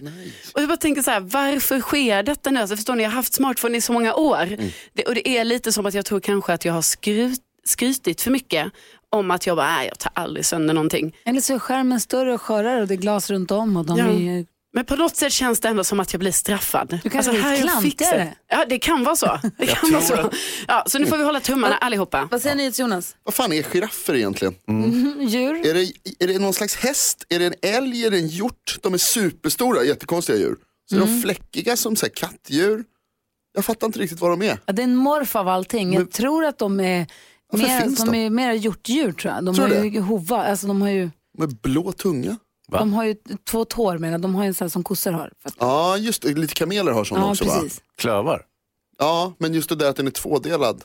[0.54, 2.60] Och jag bara tänker så här, varför sker detta nu?
[2.60, 4.58] Alltså förstår ni, jag har haft smartphone i så många år.
[4.94, 8.22] Det, och det är lite som att jag tror kanske att jag har skrut, skrytit
[8.22, 8.72] för mycket
[9.10, 11.16] om att jag bara, nej jag tar aldrig sönder någonting.
[11.26, 13.78] Eller så är skärmen större och skörare och det är glas runt om.
[13.78, 14.06] Och de Ja.
[14.06, 14.46] är...
[14.76, 17.00] Men på något sätt känns det ändå som att jag blir straffad.
[17.04, 18.36] Du kanske blir här har jag klantigare.
[18.50, 19.40] Ja, det kan vara så.
[19.58, 20.30] Det kan vara så.
[20.68, 22.28] Ja, så nu får vi hålla tummarna allihopa.
[22.32, 23.16] Vad säger ni Jonas?
[23.24, 24.56] Vad fan är giraffer egentligen?
[24.68, 25.68] Mm, djur?
[25.68, 25.92] Är, det,
[26.24, 27.26] är det någon slags häst?
[27.30, 28.06] Är det en älg?
[28.06, 28.78] Är det en hjort?
[28.82, 30.56] De är superstora, jättekonstiga djur.
[30.90, 32.84] Så är de fläckiga som så här, kattdjur.
[33.56, 34.58] Jag fattar inte riktigt vad de är.
[34.66, 35.94] Ja, det är en morf av allting.
[35.94, 37.08] Jag tror att de är
[37.62, 38.18] Varför mer, finns de de?
[38.26, 39.46] är mer hjortdjur tror jag.
[39.46, 42.38] De Tror har ju hova, alltså de har ju, Med blå tunga.
[42.68, 43.16] de har ju
[43.50, 44.22] två tår menar jag.
[44.22, 45.32] de har ju en sån här som kossor har.
[45.60, 46.34] Ja, just det.
[46.34, 47.78] Lite kameler har sådana Ja, också precis.
[47.78, 47.84] va?
[47.98, 48.42] Klövar.
[48.98, 50.84] Ja, men just det där att den är tvådelad.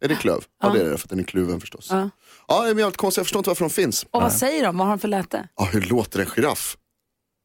[0.00, 0.44] Är det klöv?
[0.62, 1.88] Ja, det är det för att den är kluven förstås.
[1.90, 2.10] Ja.
[2.48, 3.16] Ja, är jävligt konstigt.
[3.18, 4.06] Jag förstår inte varför de finns.
[4.10, 4.78] Och vad säger de?
[4.78, 5.48] Vad har de för läte?
[5.56, 6.76] Ja, hur låter en giraff?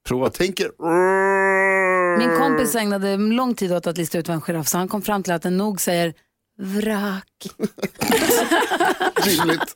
[0.08, 0.26] Prova.
[0.26, 0.72] Jag tänker...
[2.18, 5.02] Min kompis ägnade lång tid åt att lista ut vad en giraff så han kom
[5.02, 6.14] fram till att den nog säger
[6.60, 7.48] vrak.
[9.26, 9.76] Rimligt.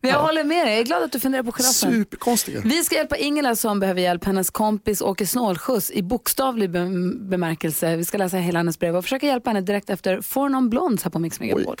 [0.00, 1.92] Men jag håller med dig, jag är glad att du funderar på giraffen.
[1.92, 2.60] Superkonstiga.
[2.64, 4.24] Vi ska hjälpa Ingela som behöver hjälp.
[4.24, 7.96] Hennes kompis åker snålskjuts i bokstavlig be- bemärkelse.
[7.96, 11.04] Vi ska läsa hela hennes brev och försöka hjälpa henne direkt efter For Non Blondes
[11.04, 11.76] här på Mix Megapol.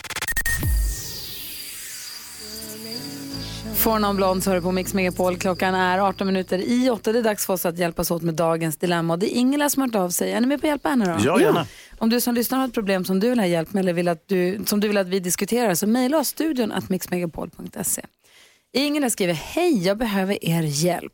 [3.82, 5.36] For Non Blondes hör på Mix Megapol.
[5.36, 7.12] Klockan är 18 minuter i 8.
[7.12, 9.12] Det är dags för oss att hjälpas åt med dagens dilemma.
[9.12, 10.32] Och det är Ingela som har hört av sig.
[10.32, 11.24] Är ni med på att hjälpa henne då?
[11.24, 11.66] Ja, gärna.
[11.98, 14.08] Om du som lyssnar har ett problem som du vill ha hjälp med eller vill
[14.08, 18.02] att du, som du vill att vi diskuterar så mejla oss studion att mixmegapol.se.
[18.72, 21.12] Ingela skriver, hej jag behöver er hjälp.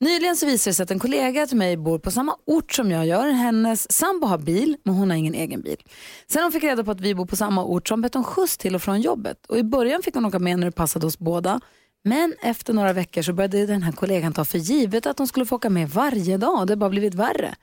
[0.00, 2.90] Nyligen så visade det sig att en kollega till mig bor på samma ort som
[2.90, 3.28] jag gör.
[3.28, 5.82] Hennes sambo har bil, men hon har ingen egen bil.
[6.26, 8.16] Sen hon fick reda på att vi bor på samma ort så har hon bett
[8.16, 9.46] om skjuts till och från jobbet.
[9.48, 11.60] Och I början fick hon åka med när det passade oss båda.
[12.04, 15.46] Men efter några veckor så började den här kollegan ta för givet att hon skulle
[15.46, 16.66] få åka med varje dag.
[16.66, 17.54] Det har bara blivit värre.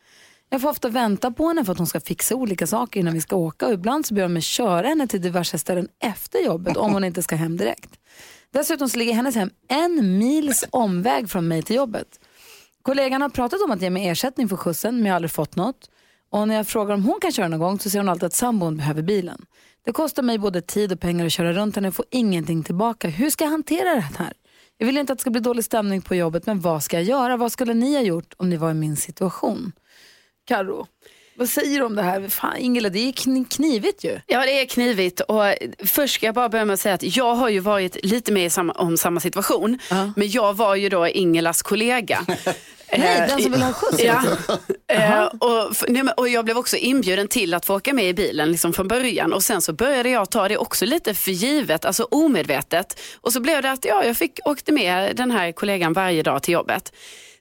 [0.49, 3.21] Jag får ofta vänta på henne för att hon ska fixa olika saker innan vi
[3.21, 3.67] ska åka.
[3.67, 7.04] Och ibland så ber hon mig köra henne till diverse ställen efter jobbet om hon
[7.04, 7.89] inte ska hem direkt.
[8.54, 12.08] Dessutom så ligger hennes hem en mils omväg från mig till jobbet.
[12.82, 15.56] Kollegan har pratat om att ge mig ersättning för skjutsen men jag har aldrig fått
[15.56, 15.89] något.
[16.32, 18.34] Och när jag frågar om hon kan köra någon gång så säger hon alltid att
[18.34, 19.45] sambon behöver bilen.
[19.85, 23.07] Det kostar mig både tid och pengar att köra runt henne och får ingenting tillbaka.
[23.07, 24.33] Hur ska jag hantera det här?
[24.77, 27.03] Jag vill inte att det ska bli dålig stämning på jobbet men vad ska jag
[27.03, 27.37] göra?
[27.37, 29.71] Vad skulle ni ha gjort om ni var i min situation?
[30.45, 30.87] Karo,
[31.35, 32.27] vad säger du om det här?
[32.29, 34.19] Fan, Ingela, det är kn- knivigt ju.
[34.27, 35.19] Ja, det är knivigt.
[35.19, 35.43] Och
[35.85, 38.51] först ska jag bara börja med att säga att jag har ju varit lite med
[38.51, 39.79] samma, om samma situation.
[40.15, 42.25] Men jag var ju då Ingelas kollega.
[42.97, 44.04] Nej, Eh, den som vill ha skjuts.
[44.04, 44.21] Ja.
[44.88, 48.51] Eh, och, nej, och jag blev också inbjuden till att få åka med i bilen
[48.51, 49.34] liksom från början.
[49.34, 52.99] Och sen så började jag ta det också lite för givet, alltså omedvetet.
[53.21, 56.43] Och så blev det att ja, jag fick, åkte med den här kollegan varje dag
[56.43, 56.93] till jobbet.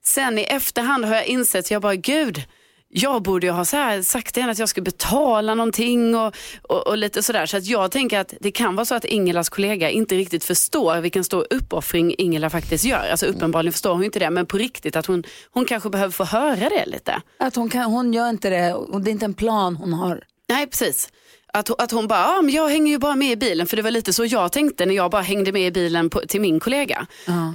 [0.05, 2.43] Sen i efterhand har jag insett, jag bara gud,
[2.93, 6.35] jag borde ju ha så här sagt till henne att jag skulle betala någonting och,
[6.63, 7.47] och, och lite sådär.
[7.47, 11.01] Så att jag tänker att det kan vara så att Ingelas kollega inte riktigt förstår
[11.01, 13.09] vilken stor uppoffring Ingela faktiskt gör.
[13.11, 16.25] Alltså uppenbarligen förstår hon inte det, men på riktigt att hon, hon kanske behöver få
[16.25, 17.23] höra det lite.
[17.39, 20.25] Att hon, kan, hon gör inte det och det är inte en plan hon har.
[20.49, 21.09] Nej, precis.
[21.53, 23.77] Att, hon- att hon bara, ah, men jag hänger ju bara med i bilen, för
[23.77, 26.41] det var lite så jag tänkte när jag bara hängde med i bilen på, till
[26.41, 27.07] min kollega.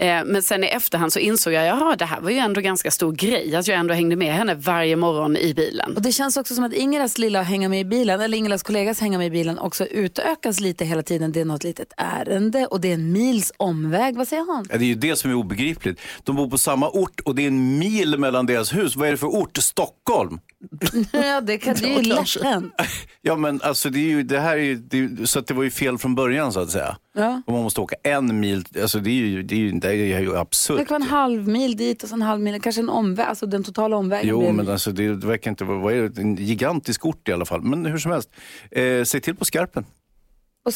[0.02, 2.92] Eh, men sen i efterhand så insåg jag, jaha det här var ju ändå ganska
[2.92, 5.96] stor grej, att jag ändå hängde med henne varje morgon i bilen.
[5.96, 9.00] Och det känns också som att Ingelas lilla hänga med i bilen, eller Ingelas kollegas
[9.02, 11.32] hänga med i bilen också utökas lite hela tiden.
[11.32, 14.16] Det är något litet ärende och det är en mils omväg.
[14.18, 14.66] Vad säger han?
[14.72, 16.00] Ja, det är ju det som är obegripligt.
[16.24, 18.96] De bor på samma ort och det är en mil mellan deras hus.
[18.96, 19.58] Vad är det för ort?
[19.58, 20.40] Stockholm?
[21.12, 22.74] ja, det, kan, det är ju lätt hänt.
[23.22, 25.64] Ja men alltså det, är ju, det här är ju, det, så att det var
[25.64, 26.98] ju fel från början så att säga.
[27.14, 27.42] Ja.
[27.46, 30.20] Och man måste åka en mil, alltså det är ju, det är ju, det är
[30.20, 30.78] ju Det absurt.
[30.78, 33.46] kan vara en halv mil dit och så en halv mil, kanske en omväg, alltså
[33.46, 34.30] den totala omvägen.
[34.30, 37.32] Jo men alltså det, det verkar inte vara, vad är det, en gigantisk ort i
[37.32, 37.62] alla fall.
[37.62, 38.30] Men hur som helst,
[38.72, 39.86] eh, säg till på skarpen.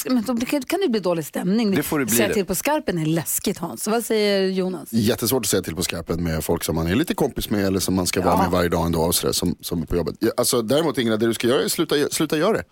[0.06, 1.72] Men då kan det bli dålig stämning.
[1.76, 2.34] Det får det bli Säga det.
[2.34, 3.88] till på skarpen är läskigt Hans.
[3.88, 4.94] Vad säger Jonas?
[4.94, 7.80] Jättesvårt att säga till på skarpen med folk som man är lite kompis med eller
[7.80, 8.42] som man ska vara Ja.
[8.42, 10.16] med varje dag ändå och sådär, som, som är på jobbet.
[10.38, 12.64] Alltså, däremot Ingela, det du ska göra är sluta, sluta göra det.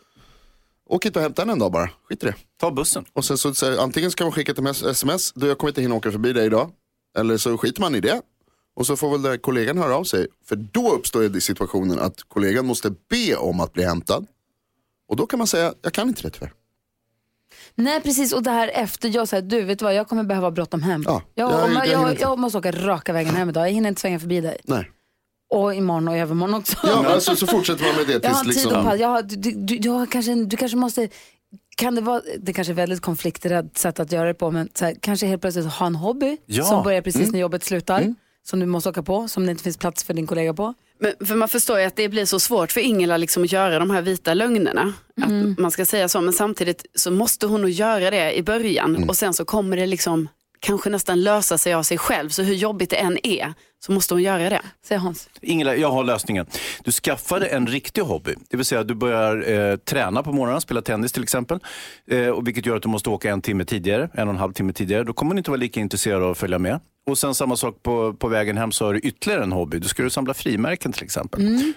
[0.90, 2.36] Åk inte och hämta henne en dag bara, skit i det.
[2.60, 3.06] Ta bussen.
[3.14, 5.96] Och sen så, så antingen ska man skicka ett sms, du jag kommer inte hinna
[5.96, 6.72] åka förbi dig idag.
[7.18, 8.22] Eller så skiter man i det.
[8.76, 10.28] Och så får väl den här kollegan höra av sig.
[10.46, 14.26] För då uppstår ju situationen att kollegan måste be om att bli hämtad.
[15.10, 16.54] Och då kan man säga, jag kan inte det tyvärr.
[17.78, 20.52] Nej precis och det här efter, jag säger du vet du vad jag kommer behöva
[20.52, 21.04] bråttom hem.
[21.06, 22.22] jag, jag- jag jag, inte.
[22.22, 24.58] jag måste åka raka vägen hem idag, jag hinner inte svänga förbi dig.
[24.64, 24.92] Nej.
[25.54, 26.78] Och imorgon och övermorgon också.
[26.84, 28.86] Ja, alltså, så fortsätter man med det Jag har tills tid liksom...
[28.86, 29.00] pass.
[29.00, 31.10] Jag har, du, du, du, har kanske, du kanske måste,
[31.78, 34.96] kan det vara, det kanske är väldigt konflikträdd sätt att göra det på, men här,
[35.02, 36.64] kanske helt plötsligt ha en hobby Ja.
[36.64, 37.32] som börjar precis Mm.
[37.32, 38.16] när jobbet slutar,
[38.48, 40.74] som du måste åka på, som det inte finns plats för din kollega på.
[41.00, 43.80] Men, för man förstår ju att det blir så svårt för Ingela liksom att göra
[43.80, 44.94] de här vita lögnerna.
[45.22, 49.10] Att man ska säga så, men samtidigt så måste hon nog göra det i början.
[49.10, 50.28] Och sen så kommer det liksom
[50.60, 52.30] kanske nästan lösa sig av sig själv.
[52.30, 54.62] Så hur jobbigt det än är så måste hon göra det.
[54.86, 55.30] Säger Hans.
[55.42, 56.46] Ingela, jag har lösningen.
[56.84, 58.36] Du skaffade en riktig hobby.
[58.50, 61.60] Det vill säga du börjar eh, träna på morgonen, spela tennis till exempel.
[62.08, 64.54] Eh, och vilket gör att du måste åka en timme tidigare, en och en halv
[64.54, 65.04] timme tidigare.
[65.04, 66.80] Då kommer du inte vara lika intresserad av att följa med.
[67.08, 69.80] Och sen samma sak på, på vägen hem så har du ytterligare en hobby.
[69.80, 71.42] Du ska du samla frimärken till exempel.
[71.42, 71.74] Mm.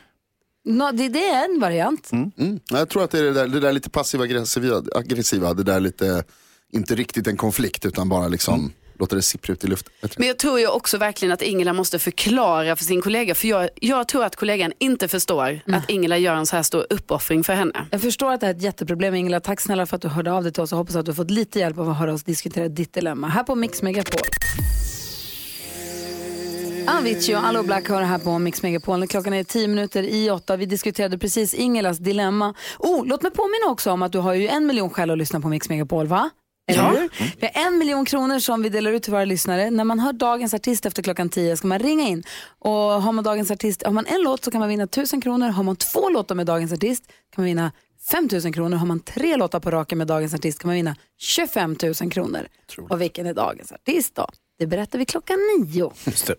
[0.64, 2.12] Nå, det, det är en variant.
[2.12, 2.60] Mm.
[2.70, 5.80] Jag tror att det är det där, det där lite passiva aggressiva, aggressiva, det där
[5.80, 6.24] lite,
[6.72, 9.92] inte riktigt en konflikt utan bara liksom låta det sippra ut i luften.
[10.16, 13.35] Men jag tror ju också verkligen att Ingela måste förklara för sin kollega.
[13.35, 16.87] För jag, jag tror att kollegan inte förstår att Ingela gör en så här stor
[16.90, 17.87] uppoffring för henne.
[17.90, 19.40] Jag förstår att det är ett jätteproblem Ingela.
[19.40, 21.16] Tack snälla för att du hörde av dig till oss och hoppas att du har
[21.16, 23.28] fått lite hjälp av att höra oss diskutera ditt dilemma.
[23.28, 24.20] Här på Mix Megapol.
[26.98, 29.06] Avicii och Allo Black hör här på Mix Megapol.
[29.06, 30.56] Klockan är tio minuter i åtta.
[30.56, 32.54] Vi diskuterade precis Ingelas dilemma.
[32.78, 35.40] Oh, låt mig påminna också om att du har ju en miljon skäl att lyssna
[35.40, 36.30] på Mix Megapol, va?
[36.70, 37.37] Eller hur?
[37.40, 39.70] Vi har en miljon kronor som vi delar ut till våra lyssnare.
[39.70, 42.22] När man hör dagens artist efter klockan tio ska man ringa in.
[42.59, 45.48] Och har man dagens artist, har man en låt så kan man vinna tusen kronor.
[45.48, 47.72] Har man två låtar med dagens artist kan man vinna
[48.11, 48.76] 5 000 kronor.
[48.76, 52.46] Har man tre låtar på raken med dagens artist kan man vinna 25 000 kronor.
[52.90, 54.26] Och vilken är dagens artist då?
[54.60, 55.92] Det berättar vi klockan nio.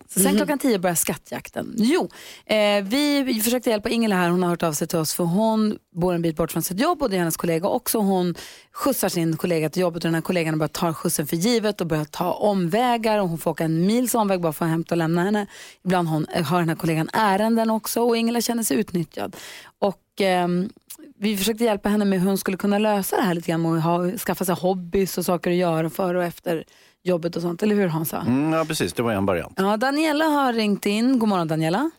[0.08, 1.74] Så sen klockan tio börjar skattjakten.
[1.76, 2.08] Jo,
[2.46, 4.28] eh, vi, försökte hjälpa Ingela här.
[4.30, 6.80] Hon har hört av sig till oss för hon bor en bit bort från sitt
[6.80, 7.98] jobb och det är hennes kollega också.
[7.98, 8.34] Hon
[8.72, 11.86] skjutsar sin kollega till jobbet och den här kollegan börjar ta skjutsen för givet och
[11.86, 14.98] börjar ta omvägar och hon får åka en mils omväg bara för att hämta och
[14.98, 15.46] lämna henne.
[15.84, 19.36] Ibland hon, har den här kollegan ärenden också och Ingela känner sig utnyttjad.
[19.78, 20.70] Och ehm,
[21.18, 23.82] vi försökte hjälpa henne med hur hon skulle kunna lösa det här lite grann och
[23.82, 26.64] ha, skaffa sig hobbys och saker att göra före och efter
[27.02, 27.62] jobbet och sånt.
[27.62, 28.20] Eller hur Hansa?
[28.26, 28.92] Mm, ja, precis.
[28.92, 29.54] Det var en variant.
[29.56, 31.18] Ja, Daniela har ringt in.
[31.18, 31.90] God morgon Daniela.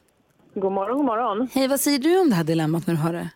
[0.53, 1.47] God morgon, god morgon.
[1.53, 3.29] Hej, vad säger du om det här dilemmat när du hör det?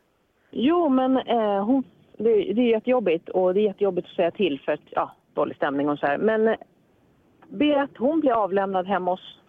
[0.51, 1.83] Jo, men eh, hon,
[2.17, 5.55] det, det är jättejobbigt och det är jättejobbigt att säga till för att, ja, dålig
[5.55, 6.17] stämning och så här.
[6.17, 6.55] Men eh,
[7.49, 9.39] be att hon blir avlämnad hemma hos...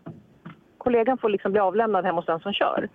[0.79, 2.89] Kollegan får liksom bli avlämnad hemma hos den som kör.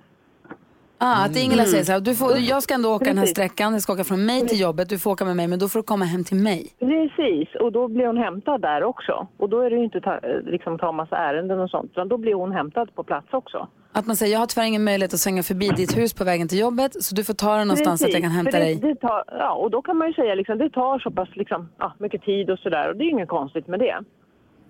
[1.05, 1.71] Ah, att Ingela Mm.
[1.71, 3.35] säger så här, du får, jag ska ändå åka den här Precis.
[3.37, 5.67] sträckan, jag ska åka från mig till jobbet, du får åka med mig, men då
[5.69, 6.67] får du komma hem till mig.
[6.79, 9.27] Precis, och då blir hon hämtad där också.
[9.37, 12.17] Och då är det ju inte ta, liksom ta massa ärenden och sånt, utan då
[12.17, 13.67] blir hon hämtad på plats också.
[13.91, 16.47] Att man säger, jag har tyvärr ingen möjlighet att svänga förbi ditt hus på vägen
[16.47, 18.63] till jobbet, så du får ta den någonstans så att jag kan Precis, hämta det,
[18.63, 18.75] dig.
[18.95, 21.69] Det tar, ja, och då kan man ju säga liksom, det tar så pass liksom,
[21.79, 23.95] ja, mycket tid och sådär och det är ju inget konstigt med det.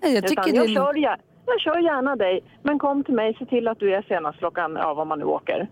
[0.00, 3.14] Jag tycker Utan det jag, är- kör, gär- jag kör gärna dig, men kom till
[3.14, 5.68] mig, se till att du är senast klockan, ja vad man nu åker.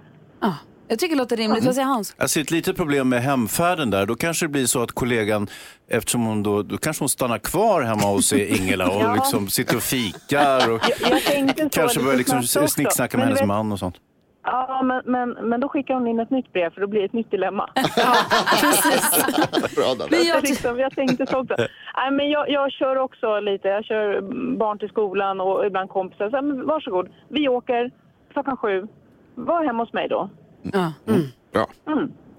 [0.89, 1.65] Jag tycker det låter rimligt.
[1.65, 2.15] Vad säger Hans?
[2.19, 4.07] Jag ser ett litet problem med hemfärden där.
[4.07, 5.47] Då kanske det blir så att kollegan,
[5.89, 9.15] eftersom hon då, då kanske hon stannar kvar hemma hos Ingela och Ja.
[9.15, 10.81] liksom sitter och fikar och
[11.73, 13.97] kanske börjar liksom snicksnacka med Men hennes vet- man och sånt.
[14.45, 17.07] Ja, men, men, men då skickar hon in ett nytt brev för då blir det
[17.07, 17.71] ett nytt dilemma.
[19.77, 21.55] Bra Men jag, liksom, jag tänkte så också.
[21.97, 23.69] Nej, men jag, jag kör också lite.
[23.69, 24.21] Jag kör
[24.59, 26.31] barn till skolan och ibland kompisar.
[26.31, 27.91] Så, men varsågod, vi åker
[28.33, 28.87] klockan sju.
[29.35, 30.31] Var hemma hos mig då.
[30.63, 30.93] Ja.
[31.53, 31.67] Bra.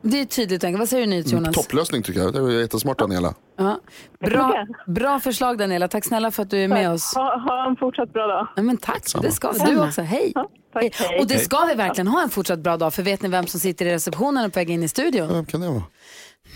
[0.02, 0.64] Det är tydligt.
[0.80, 1.32] Vad säger du Jonas?
[1.34, 2.34] Mm, Topplösning tycker jag.
[2.34, 3.34] Det var jättesmart Daniela.
[3.58, 3.80] Ja.
[4.20, 5.88] Bra, bra förslag Daniela.
[5.88, 7.16] Tack snälla för att du är med oss.
[7.16, 8.48] Ha, ha en fortsatt bra dag.
[8.56, 9.60] Ja, men tack, det ska vi.
[9.60, 9.88] Du Samma.
[9.88, 10.02] också.
[10.02, 10.34] Hej.
[10.74, 11.20] tack, hej.
[11.20, 12.94] Och det ska vi verkligen ha en fortsatt bra dag.
[12.94, 15.28] För vet ni vem som sitter i receptionen och på väg in i studion?
[15.34, 15.84] Vem kan det vara?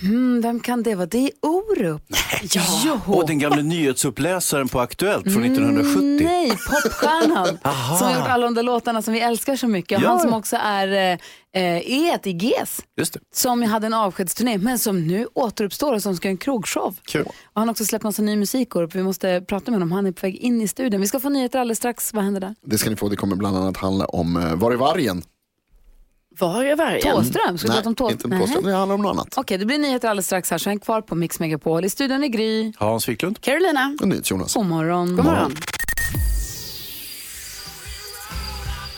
[0.02, 1.06] Mm, vem kan det vara?
[1.06, 2.02] Det är Orup.
[2.54, 3.02] Ja.
[3.06, 6.00] Och den gamla nyhetsuppläsaren på Aktuellt från 1970.
[6.00, 7.98] Mm, nej, popstjärnan Aha.
[7.98, 10.02] som har gjort alla de där låtarna som vi älskar så mycket.
[10.02, 10.10] Ja.
[10.10, 10.88] Han som också är
[11.54, 12.82] eh, eh, ett i GES.
[12.98, 13.20] Just det.
[13.36, 16.96] Som hade en avskedsturné men som nu återuppstår och som ska göra en krogshow.
[17.04, 17.26] Kul.
[17.26, 18.96] Och han har också släppt massa ny musik Orup.
[18.96, 19.92] Vi måste prata med honom.
[19.92, 21.02] Han är på väg in i studion.
[21.02, 22.14] Vi ska få nyheter alldeles strax.
[22.14, 22.56] Vad händer där?
[22.66, 23.10] Det ska ni få.
[23.10, 25.24] Det kommer bland annat handla om uh, Var är vargen?
[26.40, 27.02] Var är vargen?
[27.02, 27.58] Thåström?
[27.58, 28.64] Ska vi Nej, prata om Thå- inte om Thåström.
[28.64, 29.34] Det handlar om något annat.
[29.38, 31.86] Okej, det blir nyheter alldeles strax här så häng kvar på Mix Megapol.
[31.86, 32.74] I studion är Gry.
[32.78, 33.42] Hans Wiklund.
[33.42, 33.98] Carolina.
[34.02, 34.54] Och NyhetsJonas.
[34.54, 35.16] God morgon.
[35.16, 35.56] God morgon.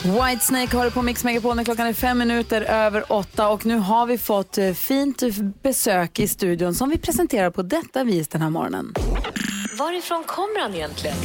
[0.04, 3.78] Whitesnake har du på Mix Megapol när klockan är fem minuter över åtta och nu
[3.78, 5.24] har vi fått eh, fint
[5.64, 8.94] besök i studion som vi presenterar på detta vis den här morgonen.
[9.78, 11.16] Varifrån kommer han egentligen?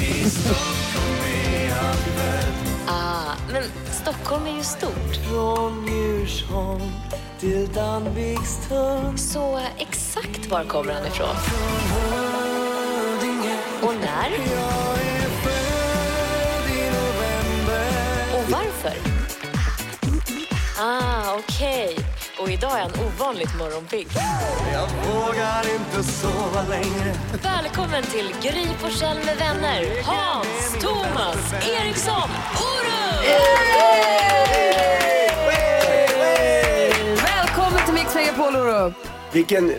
[3.52, 3.62] Men
[4.02, 5.16] Stockholm är ju stort.
[5.30, 6.90] Från Djursholm
[7.40, 9.18] till Danvikström.
[9.18, 11.36] Så eh, exakt var kommer han ifrån?
[13.82, 14.30] Och när?
[18.36, 18.94] Och varför?
[20.78, 22.13] Ah, okej.
[22.38, 24.06] Och idag är han ovanligt morgonpigg.
[24.72, 30.02] Jag vågar inte sova längre Välkommen till Gry Forssell med vänner.
[30.02, 33.24] Hans, Thomas, Eriksson, Orup!
[37.24, 38.94] Välkommen till Mix Megapol Orup!
[39.32, 39.72] Vilken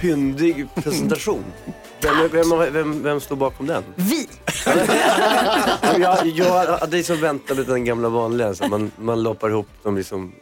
[0.00, 1.44] fyndig presentation.
[2.00, 3.82] Vem, vem, vem, vem står bakom den?
[3.96, 4.28] Vi!
[6.00, 8.54] jag, jag hade liksom väntat lite den gamla vanliga.
[8.54, 10.32] Så man, man loppar ihop de liksom,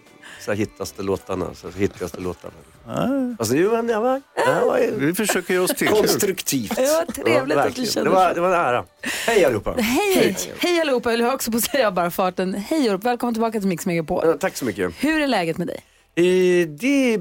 [0.41, 1.55] så hittaste låtarna.
[1.55, 2.55] Så här hittigaste låtarna.
[3.39, 5.89] Alltså, jo, men jag var, jag var, Vi försöker göra oss till.
[5.89, 6.77] konstruktivt.
[6.77, 8.85] Det var trevligt att du kände det var, det var en ära.
[9.27, 9.73] Hej allihopa.
[9.73, 10.37] Hej!
[10.59, 12.55] Hej allihopa, jag höll också på att säga bara farten.
[12.55, 14.23] Hej Orup, välkommen tillbaka till Mix Megapol.
[14.27, 14.93] Ja, Tack så mycket.
[14.99, 15.85] Hur är läget med dig?
[16.15, 17.19] Eh, det,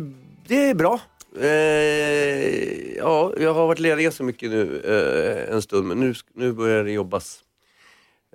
[0.47, 0.99] det är bra.
[1.41, 4.81] Eh, ja, jag har varit ledig så mycket nu
[5.47, 7.39] eh, en stund, men nu, nu börjar det jobbas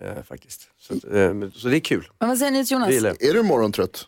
[0.02, 0.68] eh, faktiskt.
[0.80, 2.08] Så, eh, så det är kul.
[2.18, 2.90] Men vad säger ni till Jonas?
[3.20, 4.06] Är du morgontrött?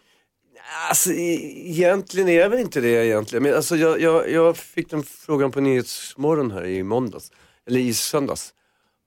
[0.89, 3.43] Alltså, e- egentligen är jag väl inte det egentligen.
[3.43, 7.31] Men alltså, jag, jag, jag fick den frågan på Nyhetsmorgon här i måndags,
[7.69, 8.53] eller i söndags.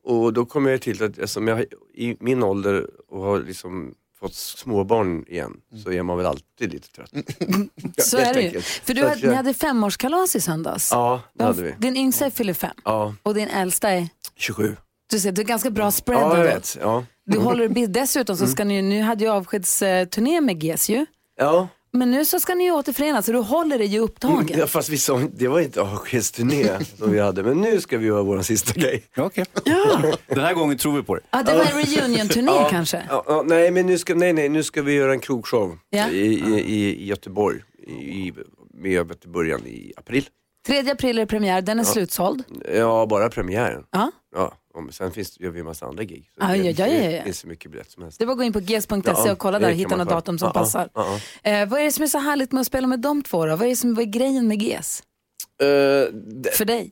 [0.06, 4.34] och då kom jag till att eftersom jag i min ålder och har liksom fått
[4.36, 7.12] småbarn igen så är man väl alltid lite trött.
[7.96, 8.62] Ja, Så är det ju.
[8.62, 10.90] För du hade, jag- ni hade femårskalas i söndags.
[10.92, 11.74] Ja, det hade vi.
[11.78, 14.76] Din yngsta fyller fem Ja, och din äldsta är, 27.
[15.10, 16.22] du ser, det är ganska bra spread.
[16.22, 16.78] Ja, jag vet.
[16.82, 17.06] Ja.
[17.26, 21.06] Du håller, dessutom så ska ni, nu hade ju avskedsturné med GES ju.
[21.40, 21.68] Ja.
[21.92, 24.60] Men nu så ska ni ju återförenas så du håller dig ju upptagen.
[24.60, 28.08] Ja, fast vi sa, det var inte avskedsturné som vi hade, men nu ska vi
[28.08, 29.04] göra vår sista grej.
[29.18, 29.46] Okej.
[30.28, 31.22] Den här gången tror vi på det.
[31.32, 32.68] Ja, det var en reunion-turné Ja.
[32.72, 33.04] kanske.
[33.10, 36.10] Ja, ja, nej, men nu ska, nej, nej, nu ska vi göra en krogshow Ja.
[36.10, 36.60] i, i,
[37.04, 37.58] i Göteborg.
[37.88, 38.34] I, i,
[38.74, 40.26] med början i april.
[40.68, 41.90] 3 april är premiär, den är Ja.
[41.92, 42.44] slutsåld.
[42.76, 43.84] Ja, bara premiären.
[43.92, 44.12] Ja.
[44.36, 44.54] Ja,
[44.92, 46.30] sen finns, gör vi en massa andra gig.
[46.34, 47.12] Så Ja, det, ja, ja, ja, ja.
[47.12, 48.20] det finns så mycket biljett som helst.
[48.20, 50.40] Det var att gå in på gs.se Ja, och kolla där och hitta något datum
[50.40, 50.90] som passar.
[50.94, 53.46] ja, Eh, vad är det som är så härligt med att spela med de två
[53.46, 53.56] då?
[53.56, 55.04] Vad är, det som, vad är grejen med GES?
[55.62, 55.66] Eh,
[56.14, 56.92] det, För dig?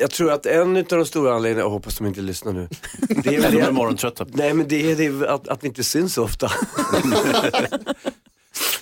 [0.00, 2.68] Jag tror att en av de stora anledningarna, jag hoppas de inte lyssnar nu.
[3.22, 4.26] Det är är det, morgontrötta.
[4.32, 6.46] nej men det är det att, att vi inte syns så ofta.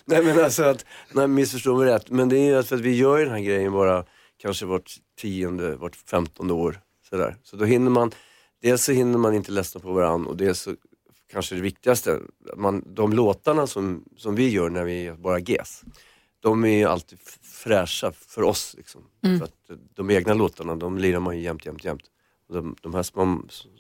[0.07, 2.97] nej men alltså att, nej missförstå mig rätt, men det är ju för att vi
[2.97, 4.05] gör den här grejen bara
[4.37, 6.81] kanske vart tionde, vart femtonde år.
[7.11, 7.37] Sådär.
[7.43, 8.13] Så då hinner man,
[8.63, 10.75] dels så hinner man inte ledsna på varandra och dels så
[11.33, 12.21] kanske det viktigaste,
[12.57, 15.85] man, de låtarna som, som vi gör när vi bara GES,
[16.41, 18.75] de är ju alltid fräscha för oss.
[18.77, 19.03] Liksom.
[19.25, 19.39] Mm.
[19.39, 22.03] För att de egna låtarna, de lirar man ju jämt, jämt, jämt.
[22.49, 23.07] De, de, här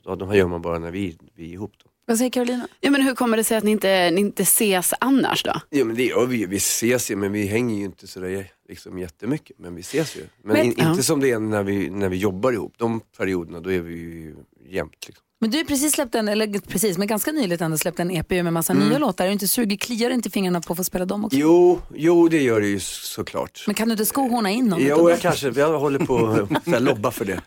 [0.05, 1.73] ja, de här gör man bara när vi, vi är ihop.
[1.85, 1.91] Då.
[2.09, 2.69] Vad säger Carolina?
[2.81, 5.61] Ja, men hur kommer det sig att ni inte, ni inte ses annars då?
[5.71, 6.47] Ja men det gör vi ju.
[6.47, 9.59] Vi ses ju men vi hänger ju inte sådär liksom jättemycket.
[9.59, 10.21] Men vi ses ju.
[10.43, 10.91] Men, Men- in, Ja.
[10.91, 12.75] inte som det är när vi, när vi jobbar ihop.
[12.77, 14.35] De perioderna då är vi ju
[14.71, 14.93] jämt.
[15.07, 15.23] Liksom.
[15.41, 18.31] Men du har precis släppt en, eller precis, men ganska nyligt ändå släppt en EP
[18.31, 18.89] med massa Mm.
[18.89, 19.25] nya låtar.
[19.25, 21.37] Är du inte sugen, kliar inte fingrarna på att få spela dem också?
[21.39, 23.65] Jo, jo det gör det ju såklart.
[23.67, 24.79] Men kan du inte skohorna in någon?
[24.83, 27.41] Jo, jag kanske, jag håller på att lobba för det.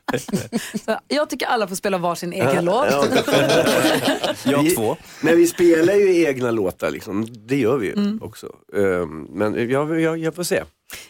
[0.86, 2.88] Så jag tycker alla får spela varsin egen låt.
[4.45, 4.97] Jag två.
[5.21, 8.19] Men vi spelar ju egna låtar liksom, det gör vi ju Mm.
[8.21, 8.47] också.
[8.77, 10.63] Ehm, Men jag, jag, jag får se.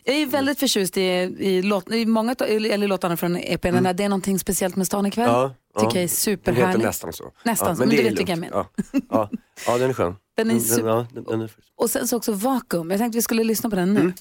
[0.04, 1.02] Jag är väldigt förtjust i,
[1.40, 3.84] i, låt, i många eller låtarna från EPn.
[3.84, 5.30] Där, det är någonting speciellt med stan ikväll.
[5.30, 5.42] Mm.
[5.42, 5.90] Ja, tycker ja.
[5.90, 6.68] jag är Den superhärlig.
[6.68, 7.32] heter nästan så.
[7.44, 8.52] Nästan så, men det du vet vilken jag.
[8.54, 8.66] Ja.
[9.10, 9.30] Ja.
[9.68, 10.16] ja, den är skön.
[10.38, 11.52] Den är Mm, super- ja, den, den är...
[11.78, 12.92] Och sen så också Vakuum.
[12.92, 14.06] Jag tänkte vi skulle lyssna på den Mm.
[14.08, 14.14] nu.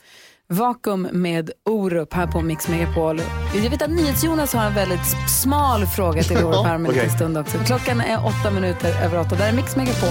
[0.57, 3.21] Vakuum med Orup här på Mix Megapol.
[3.55, 7.39] Jag vet att NyhetsJonas har en väldigt smal fråga till Orup här om en stund
[7.39, 7.59] också.
[7.67, 9.35] Klockan är åtta minuter över åtta.
[9.37, 10.09] Där är Mix Megapol.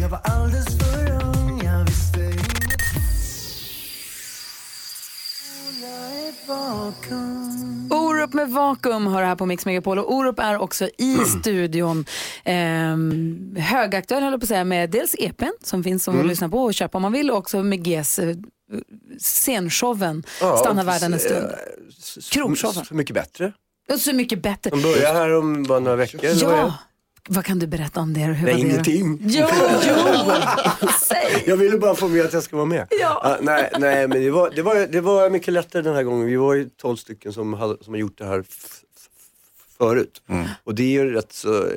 [0.00, 1.09] Jag var alldeles för
[7.90, 12.04] Orup med Vakuum har det här på Mix Megapol och Orup är också i studion.
[12.44, 16.26] Ehm, högaktuell höll jag på att säga med dels EPn som finns som Mm.
[16.26, 18.36] att lyssna på och köpa om man vill och också med Gs eh,
[19.18, 21.46] scenshowen Ja, Stanna världen en stund.
[21.46, 22.84] eh, Krogshowen.
[22.84, 23.52] Så mycket bättre.
[23.92, 24.70] Och så mycket bättre.
[24.70, 26.20] De börjar här om bara några veckor.
[26.24, 26.74] Ja?
[27.28, 28.20] Vad kan du berätta om det?
[28.20, 28.68] Hur Nej, var det?
[28.68, 29.18] ingenting.
[29.22, 29.46] Jo,
[29.88, 30.32] jo!
[31.00, 31.44] Säg!
[31.46, 32.86] Jag ville bara få med att jag ska vara med.
[33.00, 33.38] Ja.
[33.42, 36.26] nej, nej, men det var, det, var, det var mycket lättare den här gången.
[36.26, 38.44] Vi var ju 12 stycken som, hade, som har gjort det här
[39.78, 40.22] förut.
[40.64, 41.72] Och det är ju rätt så eh,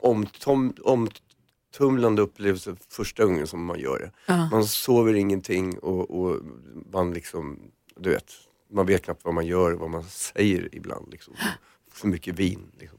[0.00, 4.10] omtom, omtumlande upplevelse första gången som man gör det.
[4.26, 4.48] Ja.
[4.50, 6.40] Man sover ingenting och, och
[6.92, 7.58] man liksom,
[7.96, 8.32] du vet,
[8.72, 11.08] man vet knappt vad man gör, vad man säger ibland.
[11.10, 11.34] Liksom.
[11.92, 12.66] För mycket vin.
[12.78, 12.98] Liksom.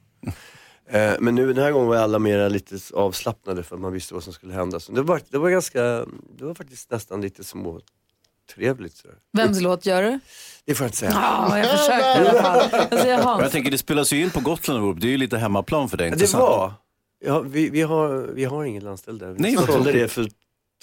[0.89, 4.13] Eh, Men nu den här gången var alla mer lite avslappnade för att man visste
[4.13, 4.79] vad som skulle hända.
[4.79, 5.81] Så det, var, det var ganska,
[6.37, 7.81] det var faktiskt nästan lite små
[8.55, 9.17] trevligt sådär.
[9.33, 10.19] Vems låt gör du?
[10.65, 11.11] Det får jag inte säga.
[11.13, 12.87] Ja, jag försökte i alla fall.
[12.91, 13.41] Jag säger Hans.
[13.41, 16.09] Jag tänker det spelas ju in på Gotland det är ju lite hemmaplan för dig.
[16.09, 16.73] Ja, det var,
[17.25, 19.31] ja, vi, vi, har, vi har ingen landställd där.
[19.31, 20.27] Vi Nej, sålde det för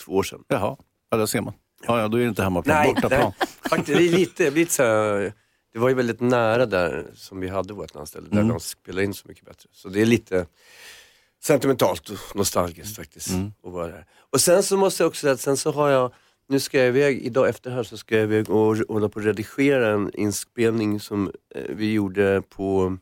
[0.05, 0.41] två år sedan.
[0.49, 0.77] Jaha,
[1.11, 1.55] ja, där ser man.
[1.87, 3.21] Ja, ja, då är det inte hemmaplan, Nej, bortaplan.
[3.21, 3.49] nej.
[3.71, 5.33] Faktiskt, det, är lite, lite så här,
[5.73, 8.49] det var ju väldigt nära där som vi hade vårt landställe, där Mm.
[8.49, 9.69] de spelade in så mycket bättre.
[9.73, 10.47] Så det är lite
[11.43, 13.53] sentimentalt och nostalgiskt faktiskt Mm.
[13.65, 14.07] att vara där.
[14.31, 16.13] Och sen så måste jag också säga att sen så har jag,
[16.49, 19.25] nu ska jag iväg, idag efter här så ska jag iväg och hålla på att
[19.27, 22.97] redigera en inspelning som eh, vi gjorde på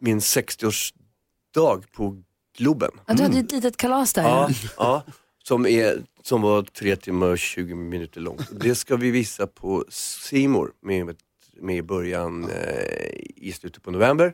[0.00, 2.22] min 60-årsdag på
[2.58, 2.90] Globen.
[3.06, 4.22] Ja, du hade ju ett litet kalas där.
[4.22, 5.04] Ja, Ja.
[5.06, 5.12] ja
[5.44, 8.48] som, är, som var tre timmar och 20 minuter långt.
[8.60, 11.16] Det ska vi visa på Simor med,
[11.60, 14.32] med början eh, i slutet på november.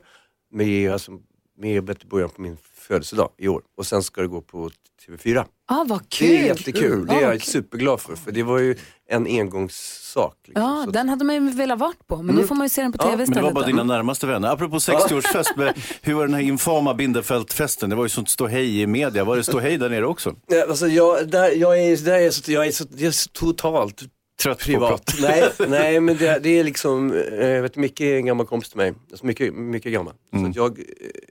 [0.52, 1.12] Med, alltså,
[1.58, 3.62] med början på min födelsedag i år.
[3.76, 4.70] Och sen ska det gå på
[5.08, 5.44] TV4.
[5.68, 6.28] Ah, vad kul!
[6.28, 7.06] Det är jättekul.
[7.06, 8.16] Det är Ja, jag superglad för.
[8.16, 8.76] För det var ju
[9.08, 10.36] en engångssak.
[10.44, 10.62] Liksom.
[10.62, 12.48] Ja, den hade man ju velat varit på, men nu Mm.
[12.48, 13.54] får man ju se den på Ja, tv men det Men det istället.
[13.54, 14.48] var bara dina närmaste vänner.
[14.52, 17.90] Apropå 60-årsfest, men hur var den här infama Binderfeld-festen?
[17.90, 19.24] Det var ju sånt ståhej i media.
[19.24, 20.34] Var det ståhej där nere också?
[20.46, 23.28] Ja, Alltså jag, där, jag, är, där är så, jag är så, jag är så
[23.32, 24.02] totalt
[24.42, 25.04] Trött privat.
[25.04, 28.46] på nej, nej, men det, det är liksom, eh, jag vet Micke är en gammal
[28.46, 28.94] kompis till mig.
[29.10, 30.14] Alltså mycket, mycket gammal.
[30.32, 30.84] Så att jag, eh,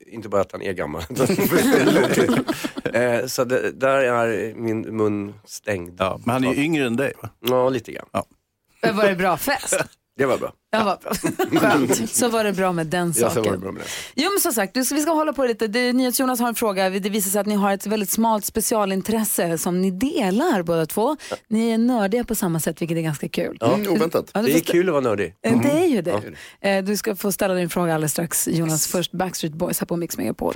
[0.07, 1.01] inte bara att han är gammal.
[2.93, 5.95] eh, så det, där är min mun stängd.
[5.99, 7.29] Ja, men han är ju yngre än dig va?
[7.39, 8.07] Ja, lite grann.
[8.11, 8.25] Ja.
[8.81, 9.77] Men Var det bra fest?
[10.17, 10.53] Det var bra.
[10.71, 11.59] Ja, vad bra.
[11.59, 12.09] Skönt.
[12.09, 13.59] Så var det bra med den Ja, så var det saken.
[13.61, 13.87] bra med det.
[14.15, 15.67] Jo men som sagt, vi ska hålla på lite.
[15.67, 16.89] Det- NyhetsJonas har en fråga.
[16.89, 21.17] Det visar sig att ni har ett väldigt smalt specialintresse som ni delar båda två.
[21.47, 23.57] Ni är nördiga på samma sätt vilket är ganska kul.
[23.59, 23.73] Ja.
[23.73, 24.31] Mm, oväntat.
[24.33, 25.35] Ja, Det är kul att vara nördig.
[25.41, 26.21] Eh, Det är ju det.
[26.61, 28.87] Eh, Du ska få ställa din fråga alldeles strax Jonas.
[28.87, 30.55] Först Backstreet Boys här på Mix Megapol.